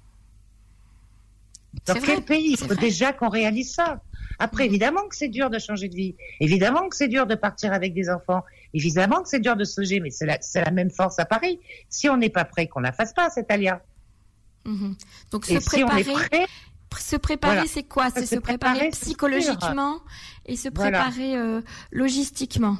Dans 1.85 1.93
quel 1.95 2.21
pays 2.23 2.51
Il 2.51 2.57
faut 2.57 2.75
déjà 2.75 3.13
qu'on 3.13 3.29
réalise 3.29 3.73
ça. 3.73 4.01
Après, 4.39 4.65
évidemment 4.65 5.07
que 5.07 5.15
c'est 5.15 5.27
dur 5.27 5.49
de 5.49 5.59
changer 5.59 5.89
de 5.89 5.95
vie. 5.95 6.15
Évidemment 6.39 6.87
que 6.87 6.95
c'est 6.95 7.09
dur 7.09 7.27
de 7.27 7.35
partir 7.35 7.73
avec 7.73 7.93
des 7.93 8.09
enfants. 8.09 8.43
Évidemment 8.73 9.21
que 9.21 9.29
c'est 9.29 9.41
dur 9.41 9.57
de 9.57 9.65
se 9.65 9.81
loger, 9.81 9.99
mais 9.99 10.11
c'est 10.11 10.25
la, 10.25 10.39
la, 10.55 10.71
même 10.71 10.91
force 10.91 11.19
à 11.19 11.25
Paris. 11.25 11.59
Si 11.89 12.07
on 12.09 12.15
n'est 12.15 12.29
pas 12.29 12.45
prêt, 12.45 12.67
qu'on 12.67 12.79
la 12.79 12.93
fasse 12.93 13.13
pas, 13.13 13.29
cette 13.29 13.51
alia. 13.51 13.81
Mhm. 14.65 14.95
Donc 15.31 15.45
se 15.45 15.65
préparer, 15.65 16.45
se 16.97 17.15
préparer, 17.17 17.67
c'est 17.67 17.83
quoi 17.83 18.09
C'est 18.11 18.25
se, 18.25 18.35
préparer, 18.35 18.89
psychologiquement 18.89 19.99
et 20.45 20.55
se 20.55 20.69
préparer 20.69 21.35
euh, 21.35 21.61
logistiquement. 21.91 22.77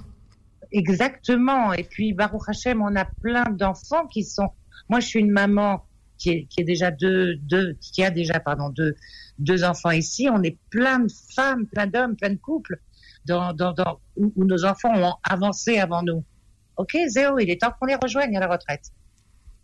Exactement. 0.72 1.74
Et 1.74 1.84
puis, 1.84 2.14
Baruch 2.14 2.48
Hashem, 2.48 2.82
on 2.82 2.96
a 2.96 3.06
plein 3.06 3.46
d'enfants 3.46 4.08
qui 4.08 4.24
sont. 4.24 4.50
Moi, 4.88 5.00
je 5.00 5.08
suis 5.08 5.20
une 5.20 5.32
maman 5.32 5.86
qui 6.20 6.30
est, 6.30 6.46
qui 6.46 6.62
est 6.62 6.66
déjà 6.66 6.92
deux, 6.92 7.38
deux, 7.38 7.74
qui 7.82 8.04
a 8.04 8.12
déjà, 8.12 8.40
pardon, 8.40 8.70
deux, 8.70 8.96
deux 9.40 9.64
enfants 9.64 9.92
ici. 9.92 10.30
On 10.32 10.44
est 10.44 10.58
plein 10.70 11.00
de 11.00 11.12
femmes, 11.34 11.66
plein 11.66 11.88
d'hommes, 11.88 12.16
plein 12.16 12.30
de 12.30 12.38
couples 12.38 12.80
dans, 13.26 13.54
dans, 13.54 13.74
dans 13.74 14.00
où, 14.16 14.32
nos 14.46 14.66
enfants 14.66 14.94
ont 14.96 15.16
avancé 15.24 15.80
avant 15.80 16.04
nous. 16.04 16.24
Ok, 16.78 16.96
Zéo, 17.08 17.40
il 17.40 17.50
est 17.50 17.62
temps 17.62 17.72
qu'on 17.80 17.88
les 17.88 17.96
rejoigne 17.96 18.36
à 18.38 18.40
la 18.40 18.48
retraite. 18.48 18.92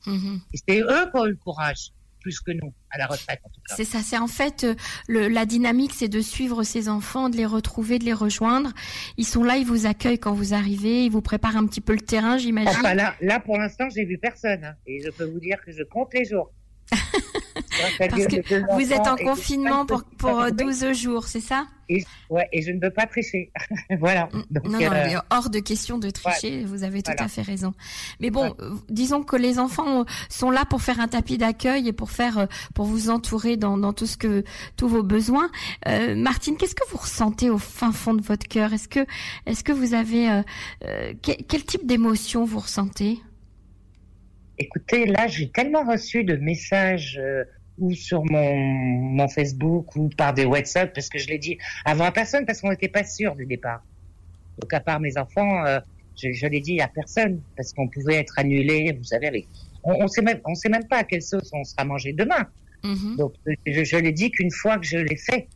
Mm-hmm. 0.06 0.40
Et 0.54 0.58
c'est 0.68 0.82
eux 0.82 1.12
qui 1.12 1.20
ont 1.20 1.26
eu 1.26 1.32
le 1.32 1.36
courage 1.36 1.92
plus 2.26 2.40
que 2.40 2.52
nous 2.52 2.74
à 2.90 2.98
la 2.98 3.06
retraite 3.06 3.40
en 3.44 3.50
tout 3.50 3.62
cas. 3.68 3.76
C'est 3.76 3.84
ça, 3.84 4.00
c'est 4.00 4.18
en 4.18 4.26
fait 4.26 4.64
euh, 4.64 4.74
le, 5.08 5.28
la 5.28 5.46
dynamique, 5.46 5.92
c'est 5.94 6.08
de 6.08 6.22
suivre 6.22 6.64
ces 6.64 6.90
enfants, 6.90 7.30
de 7.30 7.38
les 7.38 7.46
retrouver, 7.46 8.00
de 8.00 8.04
les 8.04 8.14
rejoindre. 8.14 8.72
Ils 9.18 9.28
sont 9.28 9.44
là, 9.44 9.58
ils 9.58 9.66
vous 9.66 9.86
accueillent 9.86 10.18
quand 10.18 10.34
vous 10.34 10.56
arrivez, 10.56 11.06
ils 11.06 11.12
vous 11.12 11.22
préparent 11.22 11.56
un 11.56 11.68
petit 11.68 11.82
peu 11.82 11.94
le 11.94 12.02
terrain, 12.02 12.40
j'imagine. 12.40 12.72
Enfin 12.80 12.96
là, 12.96 13.14
là 13.22 13.40
pour 13.40 13.60
l'instant, 13.60 13.90
j'ai 13.92 14.06
vu 14.06 14.18
personne 14.18 14.64
hein. 14.64 14.74
et 14.88 15.04
je 15.04 15.12
peux 15.12 15.26
vous 15.26 15.40
dire 15.40 15.64
que 15.64 15.72
je 15.72 15.84
compte 15.84 16.16
les 16.16 16.26
jours. 16.26 16.52
Parce 16.92 18.28
que 18.28 18.76
vous 18.76 18.94
êtes 18.94 19.08
en 19.08 19.16
confinement 19.16 19.86
pour, 19.86 20.04
pour 20.04 20.52
12 20.52 20.94
jours, 20.94 21.28
c'est 21.28 21.42
ça? 21.42 21.68
Et, 21.90 22.04
Ouais, 22.30 22.48
et 22.52 22.64
je 22.64 22.72
ne 22.72 22.82
veux 22.82 22.90
pas 22.90 23.06
tricher. 23.06 23.52
voilà. 24.00 24.28
Mm, 24.34 24.70
non, 24.70 24.80
non, 24.80 24.82
euh, 24.82 25.20
hors 25.30 25.50
de 25.50 25.60
question 25.60 26.00
de 26.00 26.10
tricher, 26.10 26.64
vous 26.64 26.84
avez 26.84 27.04
tout 27.04 27.12
à 27.18 27.28
fait 27.28 27.44
raison. 27.44 27.74
Mais 28.20 28.32
bon, 28.32 28.56
euh, 28.60 28.72
disons 28.90 29.24
que 29.24 29.36
les 29.36 29.60
enfants 29.60 30.06
sont 30.30 30.50
là 30.50 30.66
pour 30.66 30.82
faire 30.82 31.00
un 31.00 31.08
tapis 31.08 31.38
d'accueil 31.38 31.88
et 31.88 31.94
pour 31.94 32.10
faire, 32.10 32.40
euh, 32.40 32.46
pour 32.74 32.86
vous 32.86 33.10
entourer 33.10 33.58
dans, 33.58 33.78
dans 33.78 33.94
tout 33.94 34.08
ce 34.08 34.18
que, 34.18 34.44
tous 34.78 34.88
vos 34.88 35.04
besoins. 35.04 35.50
Euh, 35.88 36.16
Martine, 36.16 36.58
qu'est-ce 36.58 36.76
que 36.76 36.88
vous 36.90 36.98
ressentez 36.98 37.50
au 37.52 37.60
fin 37.60 37.92
fond 37.92 38.16
de 38.16 38.22
votre 38.24 38.48
cœur? 38.48 38.74
Est-ce 38.74 38.88
que, 38.88 39.06
est-ce 39.46 39.64
que 39.64 39.72
vous 39.72 39.94
avez, 39.94 40.32
euh, 40.32 41.14
quel, 41.22 41.38
quel 41.48 41.64
type 41.64 41.86
d'émotion 41.86 42.46
vous 42.46 42.60
ressentez? 42.60 43.20
Écoutez, 44.58 45.06
là, 45.06 45.28
j'ai 45.28 45.50
tellement 45.50 45.84
reçu 45.84 46.24
de 46.24 46.36
messages 46.36 47.20
euh, 47.22 47.44
ou 47.78 47.94
sur 47.94 48.24
mon, 48.26 48.56
mon 48.56 49.28
Facebook 49.28 49.96
ou 49.96 50.10
par 50.10 50.34
des 50.34 50.46
WhatsApp, 50.46 50.94
parce 50.94 51.10
que 51.10 51.20
je 51.20 51.28
l'ai 51.28 51.38
dit 51.38 51.58
avant 51.84 52.06
à 52.06 52.12
personne, 52.12 52.46
parce 52.46 52.62
qu'on 52.62 52.70
n'était 52.70 52.88
pas 52.88 53.04
sûr 53.04 53.36
du 53.36 53.46
départ. 53.46 53.84
Donc, 54.60 54.74
à 54.74 54.80
part 54.80 55.00
mes 55.00 55.18
enfants, 55.18 55.66
euh, 55.66 55.80
je, 56.16 56.32
je 56.32 56.48
l'ai 56.48 56.62
dit 56.62 56.80
à 56.80 56.88
personne, 56.88 57.42
parce 57.58 57.74
qu'on 57.74 57.90
pouvait 57.90 58.16
être 58.16 58.40
annulé, 58.40 58.94
vous 58.98 59.04
savez, 59.04 59.46
on, 59.84 60.04
on 60.04 60.08
sait 60.08 60.22
même, 60.22 60.40
on 60.46 60.56
sait 60.56 60.70
même 60.70 60.88
pas 60.88 61.00
à 61.00 61.04
quelle 61.04 61.22
sauce 61.22 61.50
on 61.54 61.64
sera 61.64 61.84
mangé 61.84 62.14
demain. 62.14 62.48
Mm-hmm. 62.84 63.18
Donc, 63.18 63.34
je, 63.66 63.84
je 63.84 63.98
l'ai 63.98 64.14
dit 64.14 64.32
qu'une 64.32 64.52
fois 64.52 64.78
que 64.78 64.86
je 64.86 64.98
l'ai 64.98 65.18
fait. 65.18 65.48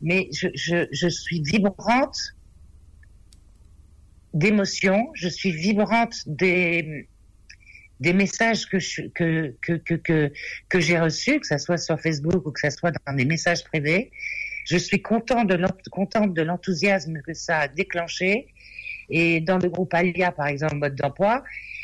Mais 0.00 0.28
je, 0.32 0.48
je, 0.54 0.86
je 0.92 1.08
suis 1.08 1.42
vibrante 1.42 2.36
d'émotion, 4.32 5.08
je 5.14 5.28
suis 5.28 5.50
vibrante 5.50 6.16
des 6.26 7.08
des 8.00 8.12
messages 8.12 8.66
que 8.66 8.78
que 9.08 9.54
que 9.60 9.94
que 9.96 10.32
que, 10.68 10.80
j'ai 10.80 10.98
reçus, 10.98 11.40
que 11.40 11.46
ça 11.46 11.58
soit 11.58 11.78
sur 11.78 12.00
Facebook 12.00 12.46
ou 12.46 12.52
que 12.52 12.60
ça 12.60 12.70
soit 12.70 12.92
dans 13.06 13.12
des 13.14 13.24
messages 13.24 13.64
privés. 13.64 14.10
Je 14.64 14.76
suis 14.76 15.00
contente 15.02 15.48
de 15.48 16.42
l'enthousiasme 16.42 17.20
que 17.22 17.34
ça 17.34 17.60
a 17.60 17.68
déclenché. 17.68 18.48
Et 19.10 19.40
dans 19.40 19.56
le 19.56 19.70
groupe 19.70 19.94
Alia, 19.94 20.32
par 20.32 20.46
exemple, 20.46 20.76
mode 20.76 20.94
d'emploi, 20.94 21.42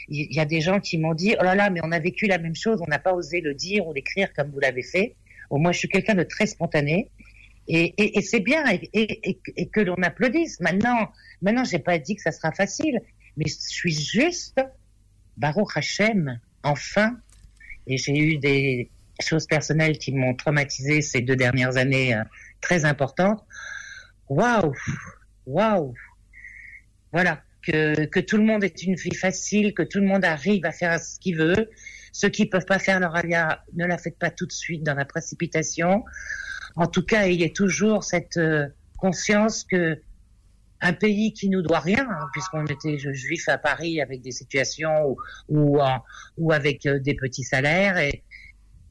il 0.09 0.35
y, 0.35 0.40
a 0.40 0.44
des 0.44 0.61
gens 0.61 0.80
qui 0.80 0.99
m'ont 0.99 1.14
dit, 1.14 1.35
oh 1.40 1.42
là 1.42 1.54
là, 1.54 1.71
mais 1.71 1.80
on 1.83 1.90
a 1.90 1.99
vécu 1.99 2.26
la 2.26 2.37
même 2.37 2.54
chose, 2.54 2.83
on 2.83 2.87
n'a 2.87 2.99
pas 2.99 3.14
osé 3.14 3.40
le 3.40 3.54
dire 3.54 3.87
ou 3.87 3.94
l'écrire 3.94 4.30
comme 4.35 4.50
vous 4.50 4.61
l'avez 4.61 4.83
fait. 4.83 5.16
Au 5.49 5.56
moins, 5.56 5.73
je 5.73 5.78
suis 5.78 5.88
quelqu'un 5.88 6.14
de 6.14 6.25
très 6.25 6.47
spontané. 6.47 7.11
Et, 7.68 7.94
et, 7.97 8.18
et 8.18 8.21
c'est 8.21 8.40
bien, 8.40 8.62
et, 8.71 9.38
et 9.56 9.68
que 9.68 9.80
l'on 9.80 10.02
applaudisse. 10.02 10.61
Maintenant, 10.61 11.11
maintenant, 11.40 11.64
j'ai 11.64 11.78
pas 11.78 11.99
dit 11.99 12.16
que 12.16 12.21
ça 12.21 12.33
sera 12.33 12.52
facile, 12.52 13.00
mais 13.38 13.47
je 13.47 13.54
suis 13.54 13.94
juste 13.94 14.61
Baruch 15.36 15.76
Hashem, 15.76 16.38
enfin, 16.62 17.16
et 17.86 17.98
j'ai 17.98 18.16
eu 18.16 18.38
des 18.38 18.90
choses 19.20 19.46
personnelles 19.46 19.98
qui 19.98 20.12
m'ont 20.12 20.34
traumatisé 20.34 21.02
ces 21.02 21.20
deux 21.20 21.36
dernières 21.36 21.76
années 21.76 22.14
euh, 22.14 22.22
très 22.60 22.84
importantes. 22.84 23.44
Waouh, 24.28 24.74
waouh, 25.46 25.94
voilà, 27.12 27.42
que, 27.62 28.06
que 28.06 28.20
tout 28.20 28.36
le 28.36 28.44
monde 28.44 28.64
ait 28.64 28.68
une 28.68 28.94
vie 28.94 29.14
facile, 29.14 29.74
que 29.74 29.82
tout 29.82 30.00
le 30.00 30.06
monde 30.06 30.24
arrive 30.24 30.64
à 30.64 30.72
faire 30.72 30.98
ce 31.00 31.18
qu'il 31.18 31.36
veut. 31.36 31.70
Ceux 32.12 32.28
qui 32.28 32.46
peuvent 32.46 32.66
pas 32.66 32.78
faire 32.78 33.00
leur 33.00 33.14
alia, 33.14 33.64
ne 33.74 33.86
la 33.86 33.98
faites 33.98 34.18
pas 34.18 34.30
tout 34.30 34.46
de 34.46 34.52
suite 34.52 34.82
dans 34.82 34.94
la 34.94 35.04
précipitation. 35.04 36.04
En 36.76 36.86
tout 36.86 37.04
cas, 37.04 37.26
il 37.26 37.40
y 37.40 37.44
a 37.44 37.50
toujours 37.50 38.04
cette 38.04 38.36
euh, 38.36 38.66
conscience 38.96 39.64
que 39.64 40.00
un 40.80 40.92
pays 40.92 41.32
qui 41.32 41.48
nous 41.48 41.62
doit 41.62 41.80
rien, 41.80 42.06
hein, 42.08 42.26
puisqu'on 42.32 42.66
était 42.66 42.98
juifs 42.98 43.48
à 43.48 43.58
Paris 43.58 44.00
avec 44.00 44.20
des 44.20 44.32
situations 44.32 45.16
ou, 45.48 45.78
ou, 46.36 46.52
avec 46.52 46.86
euh, 46.86 46.98
des 46.98 47.14
petits 47.14 47.44
salaires 47.44 47.96
et, 47.98 48.22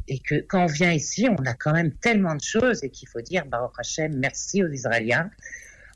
et 0.07 0.19
que 0.19 0.35
quand 0.47 0.63
on 0.63 0.67
vient 0.67 0.91
ici, 0.91 1.27
on 1.29 1.45
a 1.45 1.53
quand 1.53 1.73
même 1.73 1.93
tellement 1.93 2.35
de 2.35 2.41
choses 2.41 2.83
et 2.83 2.89
qu'il 2.89 3.07
faut 3.07 3.21
dire, 3.21 3.45
Baruch 3.45 3.73
Hashem, 3.77 4.17
merci 4.17 4.63
aux 4.63 4.69
Israéliens. 4.69 5.29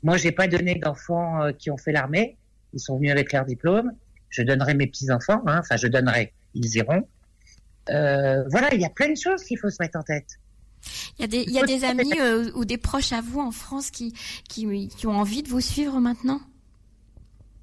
Moi, 0.02 0.16
j'ai 0.16 0.32
pas 0.32 0.46
donné 0.46 0.76
d'enfants 0.76 1.42
euh, 1.42 1.52
qui 1.52 1.70
ont 1.70 1.76
fait 1.76 1.92
l'armée. 1.92 2.38
Ils 2.72 2.80
sont 2.80 2.96
venus 2.96 3.10
avec 3.10 3.32
leur 3.32 3.44
diplôme. 3.44 3.92
Je 4.30 4.42
donnerai 4.42 4.74
mes 4.74 4.86
petits-enfants. 4.86 5.42
Hein. 5.46 5.58
Enfin, 5.60 5.76
je 5.76 5.88
donnerai. 5.88 6.32
Ils 6.54 6.76
iront. 6.76 7.08
Euh, 7.90 8.44
voilà, 8.50 8.72
il 8.74 8.80
y 8.80 8.84
a 8.84 8.90
plein 8.90 9.10
de 9.10 9.16
choses 9.16 9.42
qu'il 9.44 9.58
faut 9.58 9.70
se 9.70 9.78
mettre 9.80 9.98
en 9.98 10.02
tête. 10.02 10.38
Il 11.18 11.22
y 11.22 11.24
a 11.24 11.26
des, 11.26 11.42
il 11.42 11.52
y 11.52 11.58
a 11.58 11.66
des 11.66 11.84
amis 11.84 12.12
euh, 12.20 12.50
ou 12.54 12.64
des 12.64 12.78
proches 12.78 13.12
à 13.12 13.20
vous 13.20 13.40
en 13.40 13.50
France 13.50 13.90
qui, 13.90 14.14
qui, 14.48 14.88
qui, 14.88 15.06
ont 15.06 15.18
envie 15.18 15.42
de 15.42 15.48
vous 15.48 15.60
suivre 15.60 16.00
maintenant? 16.00 16.40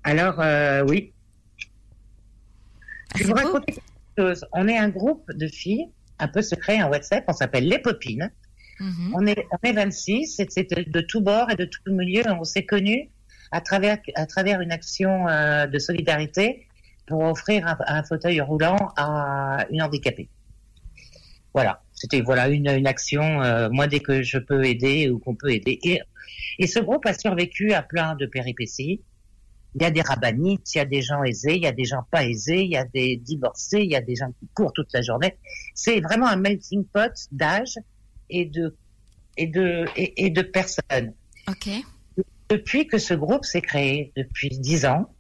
Alors, 0.04 0.40
euh, 0.40 0.84
oui. 0.88 1.14
Ah, 3.14 3.18
je 3.18 3.24
vais 3.24 3.30
vous 3.30 3.36
raconter 3.36 3.74
quelque 3.74 3.84
chose. 4.18 4.46
On 4.52 4.68
est 4.68 4.78
un 4.78 4.90
groupe 4.90 5.32
de 5.32 5.48
filles, 5.48 5.88
un 6.20 6.28
peu 6.28 6.42
secret, 6.42 6.82
en 6.84 6.90
WhatsApp, 6.90 7.24
on 7.28 7.34
s'appelle 7.34 7.68
Les 7.68 7.80
Popines. 7.80 8.32
Mhm. 8.80 9.14
on, 9.16 9.26
est, 9.26 9.48
on 9.52 9.58
est 9.64 9.72
26, 9.72 10.42
c'est 10.50 10.70
de 10.70 11.02
tout 11.02 11.22
bord 11.22 11.50
et 11.50 11.56
de 11.56 11.64
tout 11.64 11.80
milieu. 11.88 12.24
On 12.28 12.44
s'est 12.44 12.66
connus 12.66 13.10
à 13.52 13.62
travers, 13.62 14.00
à 14.16 14.26
travers 14.26 14.60
une 14.60 14.72
action 14.74 15.30
euh, 15.30 15.66
de 15.66 15.80
solidarité 15.80 16.68
pour 17.08 17.22
offrir 17.22 17.66
un, 17.68 17.78
un 17.88 18.04
fauteuil 18.04 18.42
roulant 18.42 18.92
à 18.98 19.66
une 19.72 19.82
handicapée. 19.82 20.28
Voilà, 21.54 21.85
c'était 21.96 22.22
voilà 22.22 22.50
une, 22.50 22.70
une 22.70 22.88
action. 22.88 23.42
Euh, 23.42 23.70
moi, 23.72 23.88
dès 23.88 24.02
que 24.02 24.22
je 24.22 24.38
peux 24.38 24.66
aider 24.66 25.10
ou 25.10 25.18
qu'on 25.18 25.36
peut 25.36 25.52
aider. 25.52 25.80
Et, 25.84 26.02
et 26.60 26.68
ce 26.68 26.80
groupe 26.80 27.06
a 27.06 27.14
survécu 27.14 27.74
à 27.74 27.82
plein 27.82 28.16
de 28.16 28.26
péripéties. 28.26 29.02
Il 29.78 29.82
y 29.82 29.86
a 29.86 29.92
des 29.92 30.02
rabbinites, 30.02 30.74
il 30.74 30.78
y 30.78 30.82
a 30.82 30.86
des 30.86 31.02
gens 31.02 31.22
aisés, 31.24 31.56
il 31.56 31.64
y 31.64 31.68
a 31.68 31.74
des 31.74 31.84
gens 31.84 32.04
pas 32.10 32.24
aisés, 32.26 32.62
il 32.62 32.72
y 32.72 32.78
a 32.78 32.86
des 32.86 33.18
divorcés, 33.18 33.82
il 33.82 33.92
y 33.92 33.96
a 33.96 34.02
des 34.02 34.16
gens 34.16 34.32
qui 34.40 34.48
courent 34.54 34.72
toute 34.72 34.94
la 34.94 35.02
journée. 35.02 35.36
C'est 35.74 36.00
vraiment 36.00 36.28
un 36.28 36.38
melting 36.38 36.86
pot 36.86 37.12
d'âge 37.32 37.78
et 38.30 38.46
de 38.46 38.76
et 39.36 39.48
de 39.48 39.86
et, 39.98 40.30
de 40.30 40.42
personnes. 40.42 41.14
Ok. 41.50 41.70
Depuis 42.48 42.88
que 42.88 42.98
ce 42.98 43.14
groupe 43.14 43.44
s'est 43.44 43.62
créé, 43.62 44.14
depuis 44.16 44.50
dix 44.50 44.86
ans, 44.86 45.14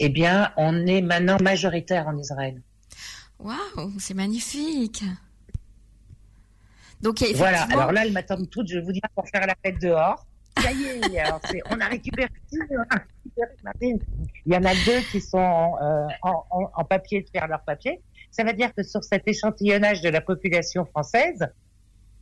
eh 0.00 0.08
bien, 0.08 0.52
on 0.56 0.84
est 0.86 1.02
maintenant 1.02 1.36
majoritaire 1.40 2.08
en 2.08 2.18
Israël. 2.18 2.60
Waouh, 3.38 3.92
c'est 3.98 4.14
magnifique. 4.14 5.04
Donc 7.02 7.22
voilà. 7.34 7.64
Alors 7.64 7.92
là, 7.92 8.04
elles 8.04 8.12
m'attendent 8.12 8.48
toutes. 8.50 8.68
Je 8.68 8.78
vous 8.78 8.92
dis 8.92 9.00
pour 9.14 9.28
faire 9.28 9.46
la 9.46 9.54
fête 9.62 9.80
dehors. 9.80 10.26
Ça 10.60 10.70
y 10.70 10.84
est, 10.84 11.18
alors 11.18 11.40
on 11.70 11.80
a 11.80 11.86
récupéré. 11.86 12.28
Il 13.80 13.98
y 14.46 14.56
en 14.56 14.64
a 14.64 14.74
deux 14.86 15.00
qui 15.10 15.20
sont 15.20 15.38
euh, 15.38 16.06
en, 16.22 16.44
en, 16.50 16.70
en, 16.74 16.84
papier 16.84 17.22
de 17.22 17.28
faire 17.30 17.48
leur 17.48 17.62
papier. 17.62 18.00
Ça 18.30 18.44
veut 18.44 18.52
dire 18.52 18.72
que 18.74 18.82
sur 18.82 19.02
cet 19.02 19.26
échantillonnage 19.26 20.02
de 20.02 20.10
la 20.10 20.20
population 20.20 20.84
française, 20.84 21.48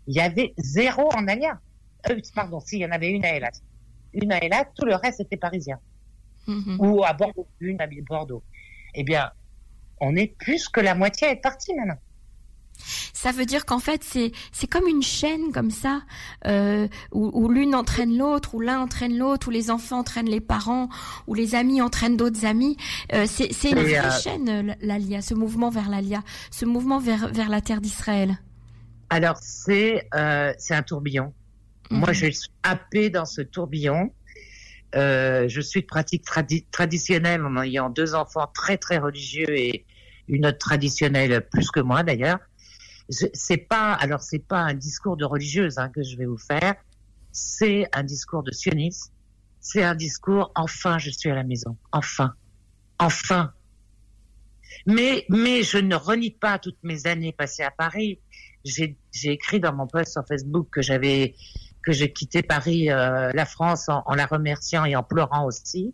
il 0.06 0.16
y 0.16 0.20
avait 0.20 0.54
zéro 0.58 1.08
en 1.14 1.26
Alia. 1.28 1.60
Euh, 2.08 2.20
pardon, 2.34 2.60
s'il 2.60 2.80
y 2.80 2.86
en 2.86 2.90
avait 2.90 3.10
une 3.10 3.24
à 3.24 3.34
Elas. 3.36 3.62
Une 4.12 4.32
à 4.32 4.38
Elas, 4.38 4.66
tout 4.74 4.86
le 4.86 4.94
reste 4.94 5.20
était 5.20 5.36
parisien. 5.36 5.78
Mm-hmm. 6.46 6.76
Ou 6.78 7.04
à 7.04 7.12
Bordeaux, 7.12 7.46
une 7.60 7.80
à 7.80 7.86
Bordeaux. 8.08 8.42
Eh 8.94 9.04
bien, 9.04 9.30
on 10.00 10.16
est 10.16 10.34
plus 10.38 10.68
que 10.68 10.80
la 10.80 10.94
moitié 10.94 11.28
est 11.28 11.36
partie 11.36 11.74
maintenant. 11.74 11.98
Ça 13.12 13.32
veut 13.32 13.46
dire 13.46 13.64
qu'en 13.66 13.78
fait 13.78 14.02
c'est 14.04 14.32
c'est 14.52 14.66
comme 14.66 14.86
une 14.86 15.02
chaîne 15.02 15.52
comme 15.52 15.70
ça 15.70 16.02
euh, 16.46 16.88
où, 17.12 17.30
où 17.32 17.48
l'une 17.48 17.74
entraîne 17.74 18.16
l'autre, 18.16 18.54
où 18.54 18.60
l'un 18.60 18.80
entraîne 18.80 19.16
l'autre, 19.16 19.48
où 19.48 19.50
les 19.50 19.70
enfants 19.70 20.00
entraînent 20.00 20.28
les 20.28 20.40
parents, 20.40 20.88
où 21.26 21.34
les 21.34 21.54
amis 21.54 21.82
entraînent 21.82 22.16
d'autres 22.16 22.44
amis. 22.44 22.76
Euh, 23.12 23.26
c'est 23.26 23.52
c'est 23.52 23.70
une 23.70 23.80
vraie 23.80 23.98
euh, 23.98 24.10
chaîne 24.10 24.76
l'Alia, 24.80 25.22
ce 25.22 25.34
mouvement 25.34 25.70
vers 25.70 25.88
l'Alia, 25.88 26.22
ce 26.50 26.64
mouvement 26.64 26.98
vers 26.98 27.28
vers 27.28 27.48
la 27.48 27.60
terre 27.60 27.80
d'Israël. 27.80 28.38
Alors 29.10 29.38
c'est 29.40 30.08
c'est 30.58 30.74
un 30.74 30.82
tourbillon. 30.82 31.32
Moi 31.90 32.08
mhm. 32.08 32.14
je 32.14 32.30
suis 32.30 32.50
happée 32.62 33.10
dans 33.10 33.24
ce 33.24 33.42
tourbillon. 33.42 34.12
Je 34.94 35.60
suis 35.60 35.82
de 35.82 35.86
pratique 35.86 36.24
traditionnelle 36.70 37.44
en 37.44 37.60
ayant 37.62 37.90
deux 37.90 38.14
enfants 38.14 38.48
très 38.54 38.76
très 38.76 38.98
religieux 38.98 39.50
et 39.50 39.84
une 40.28 40.46
autre 40.46 40.58
traditionnelle 40.58 41.46
plus 41.50 41.70
que 41.70 41.80
moi 41.80 42.02
d'ailleurs 42.02 42.38
c'est 43.10 43.56
pas 43.56 43.92
alors 43.94 44.20
c'est 44.20 44.38
pas 44.46 44.60
un 44.60 44.74
discours 44.74 45.16
de 45.16 45.24
religieuse 45.24 45.78
hein, 45.78 45.88
que 45.88 46.02
je 46.02 46.16
vais 46.16 46.26
vous 46.26 46.38
faire, 46.38 46.74
c'est 47.32 47.86
un 47.92 48.02
discours 48.02 48.42
de 48.42 48.52
sioniste, 48.52 49.12
c'est 49.60 49.82
un 49.82 49.94
discours 49.94 50.52
enfin 50.54 50.98
je 50.98 51.10
suis 51.10 51.30
à 51.30 51.34
la 51.34 51.44
maison, 51.44 51.76
enfin, 51.92 52.34
enfin. 52.98 53.52
Mais 54.86 55.26
mais 55.28 55.62
je 55.62 55.78
ne 55.78 55.96
renie 55.96 56.30
pas 56.30 56.58
toutes 56.58 56.82
mes 56.84 57.06
années 57.06 57.32
passées 57.32 57.64
à 57.64 57.72
Paris. 57.72 58.20
J'ai 58.64 58.96
écrit 59.24 59.58
dans 59.58 59.74
mon 59.74 59.86
post 59.86 60.12
sur 60.12 60.24
Facebook 60.26 60.68
que 60.70 60.82
j'avais 60.82 61.34
que 61.82 61.92
j'ai 61.92 62.12
quitté 62.12 62.42
Paris, 62.42 62.90
euh, 62.90 63.30
la 63.32 63.46
France 63.46 63.88
en, 63.88 64.02
en, 64.04 64.14
la 64.14 64.26
remerciant 64.26 64.84
et 64.84 64.94
en 64.94 65.02
pleurant 65.02 65.46
aussi. 65.46 65.92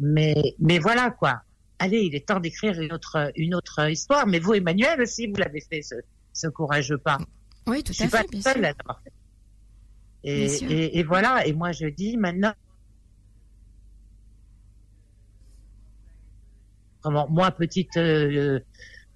Mais 0.00 0.56
mais 0.58 0.78
voilà 0.78 1.10
quoi. 1.10 1.42
Allez, 1.78 2.00
il 2.00 2.14
est 2.14 2.26
temps 2.26 2.40
d'écrire 2.40 2.80
une 2.80 2.92
autre 2.92 3.30
une 3.36 3.54
autre 3.54 3.88
histoire. 3.88 4.26
Mais 4.26 4.38
vous, 4.38 4.54
Emmanuel, 4.54 5.00
aussi, 5.02 5.26
vous 5.26 5.36
l'avez 5.36 5.60
fait 5.60 5.82
ce, 5.82 5.94
ce 6.36 6.48
courageux 6.48 6.98
pas. 6.98 7.18
Oui, 7.66 7.82
tout 7.82 7.92
à 7.98 8.08
fait. 8.08 8.10
Pas 8.10 8.24
bien 8.30 8.40
seule 8.42 8.74
Et, 10.22 10.98
et, 10.98 11.02
voilà. 11.02 11.46
Et 11.46 11.52
moi, 11.52 11.72
je 11.72 11.86
dis 11.86 12.16
maintenant. 12.16 12.52
Comment, 17.00 17.28
moi, 17.28 17.50
petite, 17.52 17.96
euh, 17.96 18.60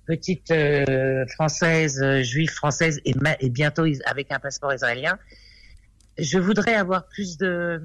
petite 0.07 0.50
euh, 0.50 1.27
française, 1.35 2.00
euh, 2.03 2.23
juive 2.23 2.50
française 2.50 3.00
et, 3.05 3.15
et, 3.41 3.50
bientôt 3.50 3.85
avec 4.07 4.31
un 4.33 4.39
passeport 4.39 4.73
israélien, 4.73 5.19
je 6.17 6.39
voudrais 6.39 6.75
avoir 6.75 7.09
plus 7.09 7.37
de, 7.37 7.83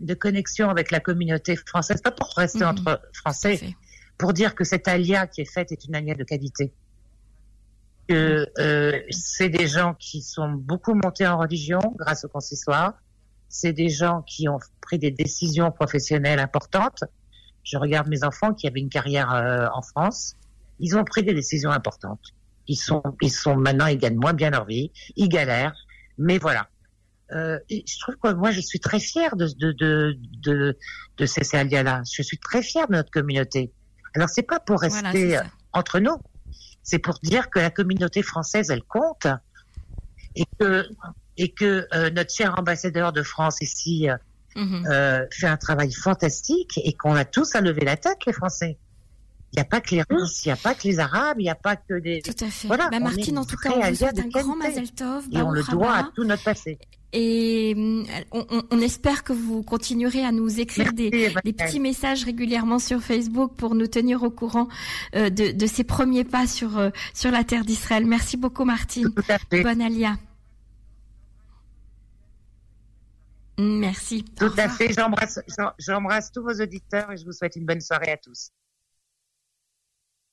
de 0.00 0.14
connexion 0.14 0.70
avec 0.70 0.90
la 0.90 1.00
communauté 1.00 1.56
française, 1.56 2.02
pas 2.02 2.10
pour 2.10 2.34
rester 2.36 2.64
mhm. 2.64 2.70
entre 2.70 3.00
Français, 3.12 3.60
pour 4.18 4.32
dire 4.32 4.54
que 4.56 4.64
cette 4.64 4.88
alia 4.88 5.28
qui 5.28 5.42
est 5.42 5.50
faite 5.50 5.70
est 5.70 5.84
une 5.84 5.94
alia 5.94 6.14
de 6.14 6.24
qualité 6.24 6.72
que 8.08 8.46
euh, 8.58 9.00
c'est 9.10 9.48
des 9.48 9.66
gens 9.66 9.94
qui 9.94 10.22
sont 10.22 10.50
beaucoup 10.50 10.94
montés 10.94 11.26
en 11.26 11.38
religion 11.38 11.80
grâce 11.96 12.24
au 12.24 12.28
consistoire. 12.28 12.94
C'est 13.48 13.72
des 13.72 13.88
gens 13.88 14.22
qui 14.22 14.48
ont 14.48 14.58
pris 14.80 14.98
des 14.98 15.10
décisions 15.10 15.70
professionnelles 15.70 16.40
importantes. 16.40 17.04
Je 17.62 17.78
regarde 17.78 18.08
mes 18.08 18.24
enfants 18.24 18.52
qui 18.52 18.66
avaient 18.66 18.80
une 18.80 18.88
carrière 18.88 19.32
euh, 19.32 19.66
en 19.72 19.82
France. 19.82 20.34
Ils 20.80 20.96
ont 20.96 21.04
pris 21.04 21.22
des 21.22 21.34
décisions 21.34 21.70
importantes. 21.70 22.20
Ils 22.66 22.76
sont, 22.76 23.02
ils 23.22 23.30
sont 23.30 23.56
maintenant, 23.56 23.86
ils 23.86 23.98
gagnent 23.98 24.18
moins 24.18 24.32
bien 24.32 24.50
leur 24.50 24.64
vie. 24.64 24.90
Ils 25.16 25.28
galèrent. 25.28 25.76
Mais 26.18 26.38
voilà. 26.38 26.68
Euh, 27.32 27.58
je 27.70 27.98
trouve 28.00 28.16
que 28.16 28.32
moi, 28.34 28.50
je 28.50 28.60
suis 28.60 28.80
très 28.80 29.00
fière 29.00 29.36
de, 29.36 29.46
de, 29.58 29.72
de, 29.72 30.18
de, 30.42 30.78
de 31.16 31.26
ces 31.26 31.42
là 31.52 32.02
Je 32.12 32.22
suis 32.22 32.38
très 32.38 32.62
fière 32.62 32.86
de 32.88 32.94
notre 32.94 33.10
communauté. 33.10 33.72
Alors, 34.14 34.28
c'est 34.28 34.42
pas 34.42 34.60
pour 34.60 34.80
rester 34.80 35.38
entre 35.72 36.00
nous 36.00 36.16
c'est 36.84 36.98
pour 36.98 37.18
dire 37.22 37.50
que 37.50 37.58
la 37.58 37.70
communauté 37.70 38.22
française, 38.22 38.70
elle 38.70 38.84
compte 38.84 39.26
et 40.36 40.44
que 40.60 40.86
et 41.36 41.48
que 41.48 41.88
euh, 41.92 42.10
notre 42.10 42.32
cher 42.32 42.54
ambassadeur 42.58 43.12
de 43.12 43.22
France 43.22 43.60
ici 43.60 44.08
euh, 44.08 44.16
mhm. 44.54 44.86
euh, 44.88 45.26
fait 45.32 45.48
un 45.48 45.56
travail 45.56 45.92
fantastique 45.92 46.78
et 46.84 46.92
qu'on 46.92 47.16
a 47.16 47.24
tous 47.24 47.56
à 47.56 47.60
lever 47.60 47.84
la 47.84 47.96
tête, 47.96 48.18
les 48.26 48.32
Français. 48.32 48.78
Il 49.54 49.58
n'y 49.58 49.62
a 49.62 49.66
pas 49.66 49.80
que 49.80 49.94
les 49.94 50.02
Russes, 50.10 50.44
il 50.44 50.48
n'y 50.48 50.52
a 50.52 50.56
pas 50.56 50.74
que 50.74 50.82
les 50.82 50.98
Arabes, 50.98 51.36
il 51.38 51.44
n'y 51.44 51.50
a 51.50 51.54
pas 51.54 51.76
que 51.76 52.00
des... 52.00 52.20
Tout 52.22 52.44
à 52.44 52.48
fait. 52.48 52.66
Voilà, 52.66 52.88
bah, 52.88 52.98
Martine, 52.98 53.38
en 53.38 53.44
tout 53.44 53.56
cas, 53.56 53.70
on 53.70 53.88
vous 53.88 53.94
souhaite 53.94 54.18
un 54.18 54.26
grand 54.26 54.56
Mazel 54.56 54.90
Tov. 54.90 55.26
Et 55.30 55.40
on 55.42 55.52
le 55.52 55.62
doit 55.62 55.94
à 55.94 56.10
tout 56.12 56.24
notre 56.24 56.42
passé. 56.42 56.76
Et 57.12 57.76
on, 58.32 58.64
on, 58.72 58.80
espère 58.80 59.22
que 59.22 59.32
vous 59.32 59.62
continuerez 59.62 60.24
à 60.24 60.32
nous 60.32 60.58
écrire 60.58 60.92
des, 60.92 61.10
des, 61.44 61.52
petits 61.52 61.78
messages 61.78 62.24
régulièrement 62.24 62.80
sur 62.80 63.00
Facebook 63.00 63.52
pour 63.56 63.76
nous 63.76 63.86
tenir 63.86 64.24
au 64.24 64.30
courant 64.30 64.66
euh, 65.14 65.30
de, 65.30 65.52
de, 65.52 65.66
ces 65.66 65.84
premiers 65.84 66.24
pas 66.24 66.48
sur, 66.48 66.76
euh, 66.76 66.90
sur 67.14 67.30
la 67.30 67.44
terre 67.44 67.64
d'Israël. 67.64 68.04
Merci 68.04 68.36
beaucoup, 68.36 68.64
Martine. 68.64 69.10
Bonne 69.52 69.80
alia. 69.80 70.16
Merci. 73.58 74.24
Tout 74.36 74.50
à 74.56 74.68
fait. 74.68 74.92
J'embrasse 74.92 76.32
tous 76.32 76.42
vos 76.42 76.60
auditeurs 76.60 77.12
et 77.12 77.16
je 77.16 77.24
vous 77.24 77.32
souhaite 77.32 77.54
une 77.54 77.64
bonne 77.64 77.80
soirée 77.80 78.10
à 78.10 78.16
tous. 78.16 78.50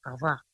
Au 0.05 0.11
revoir. 0.13 0.45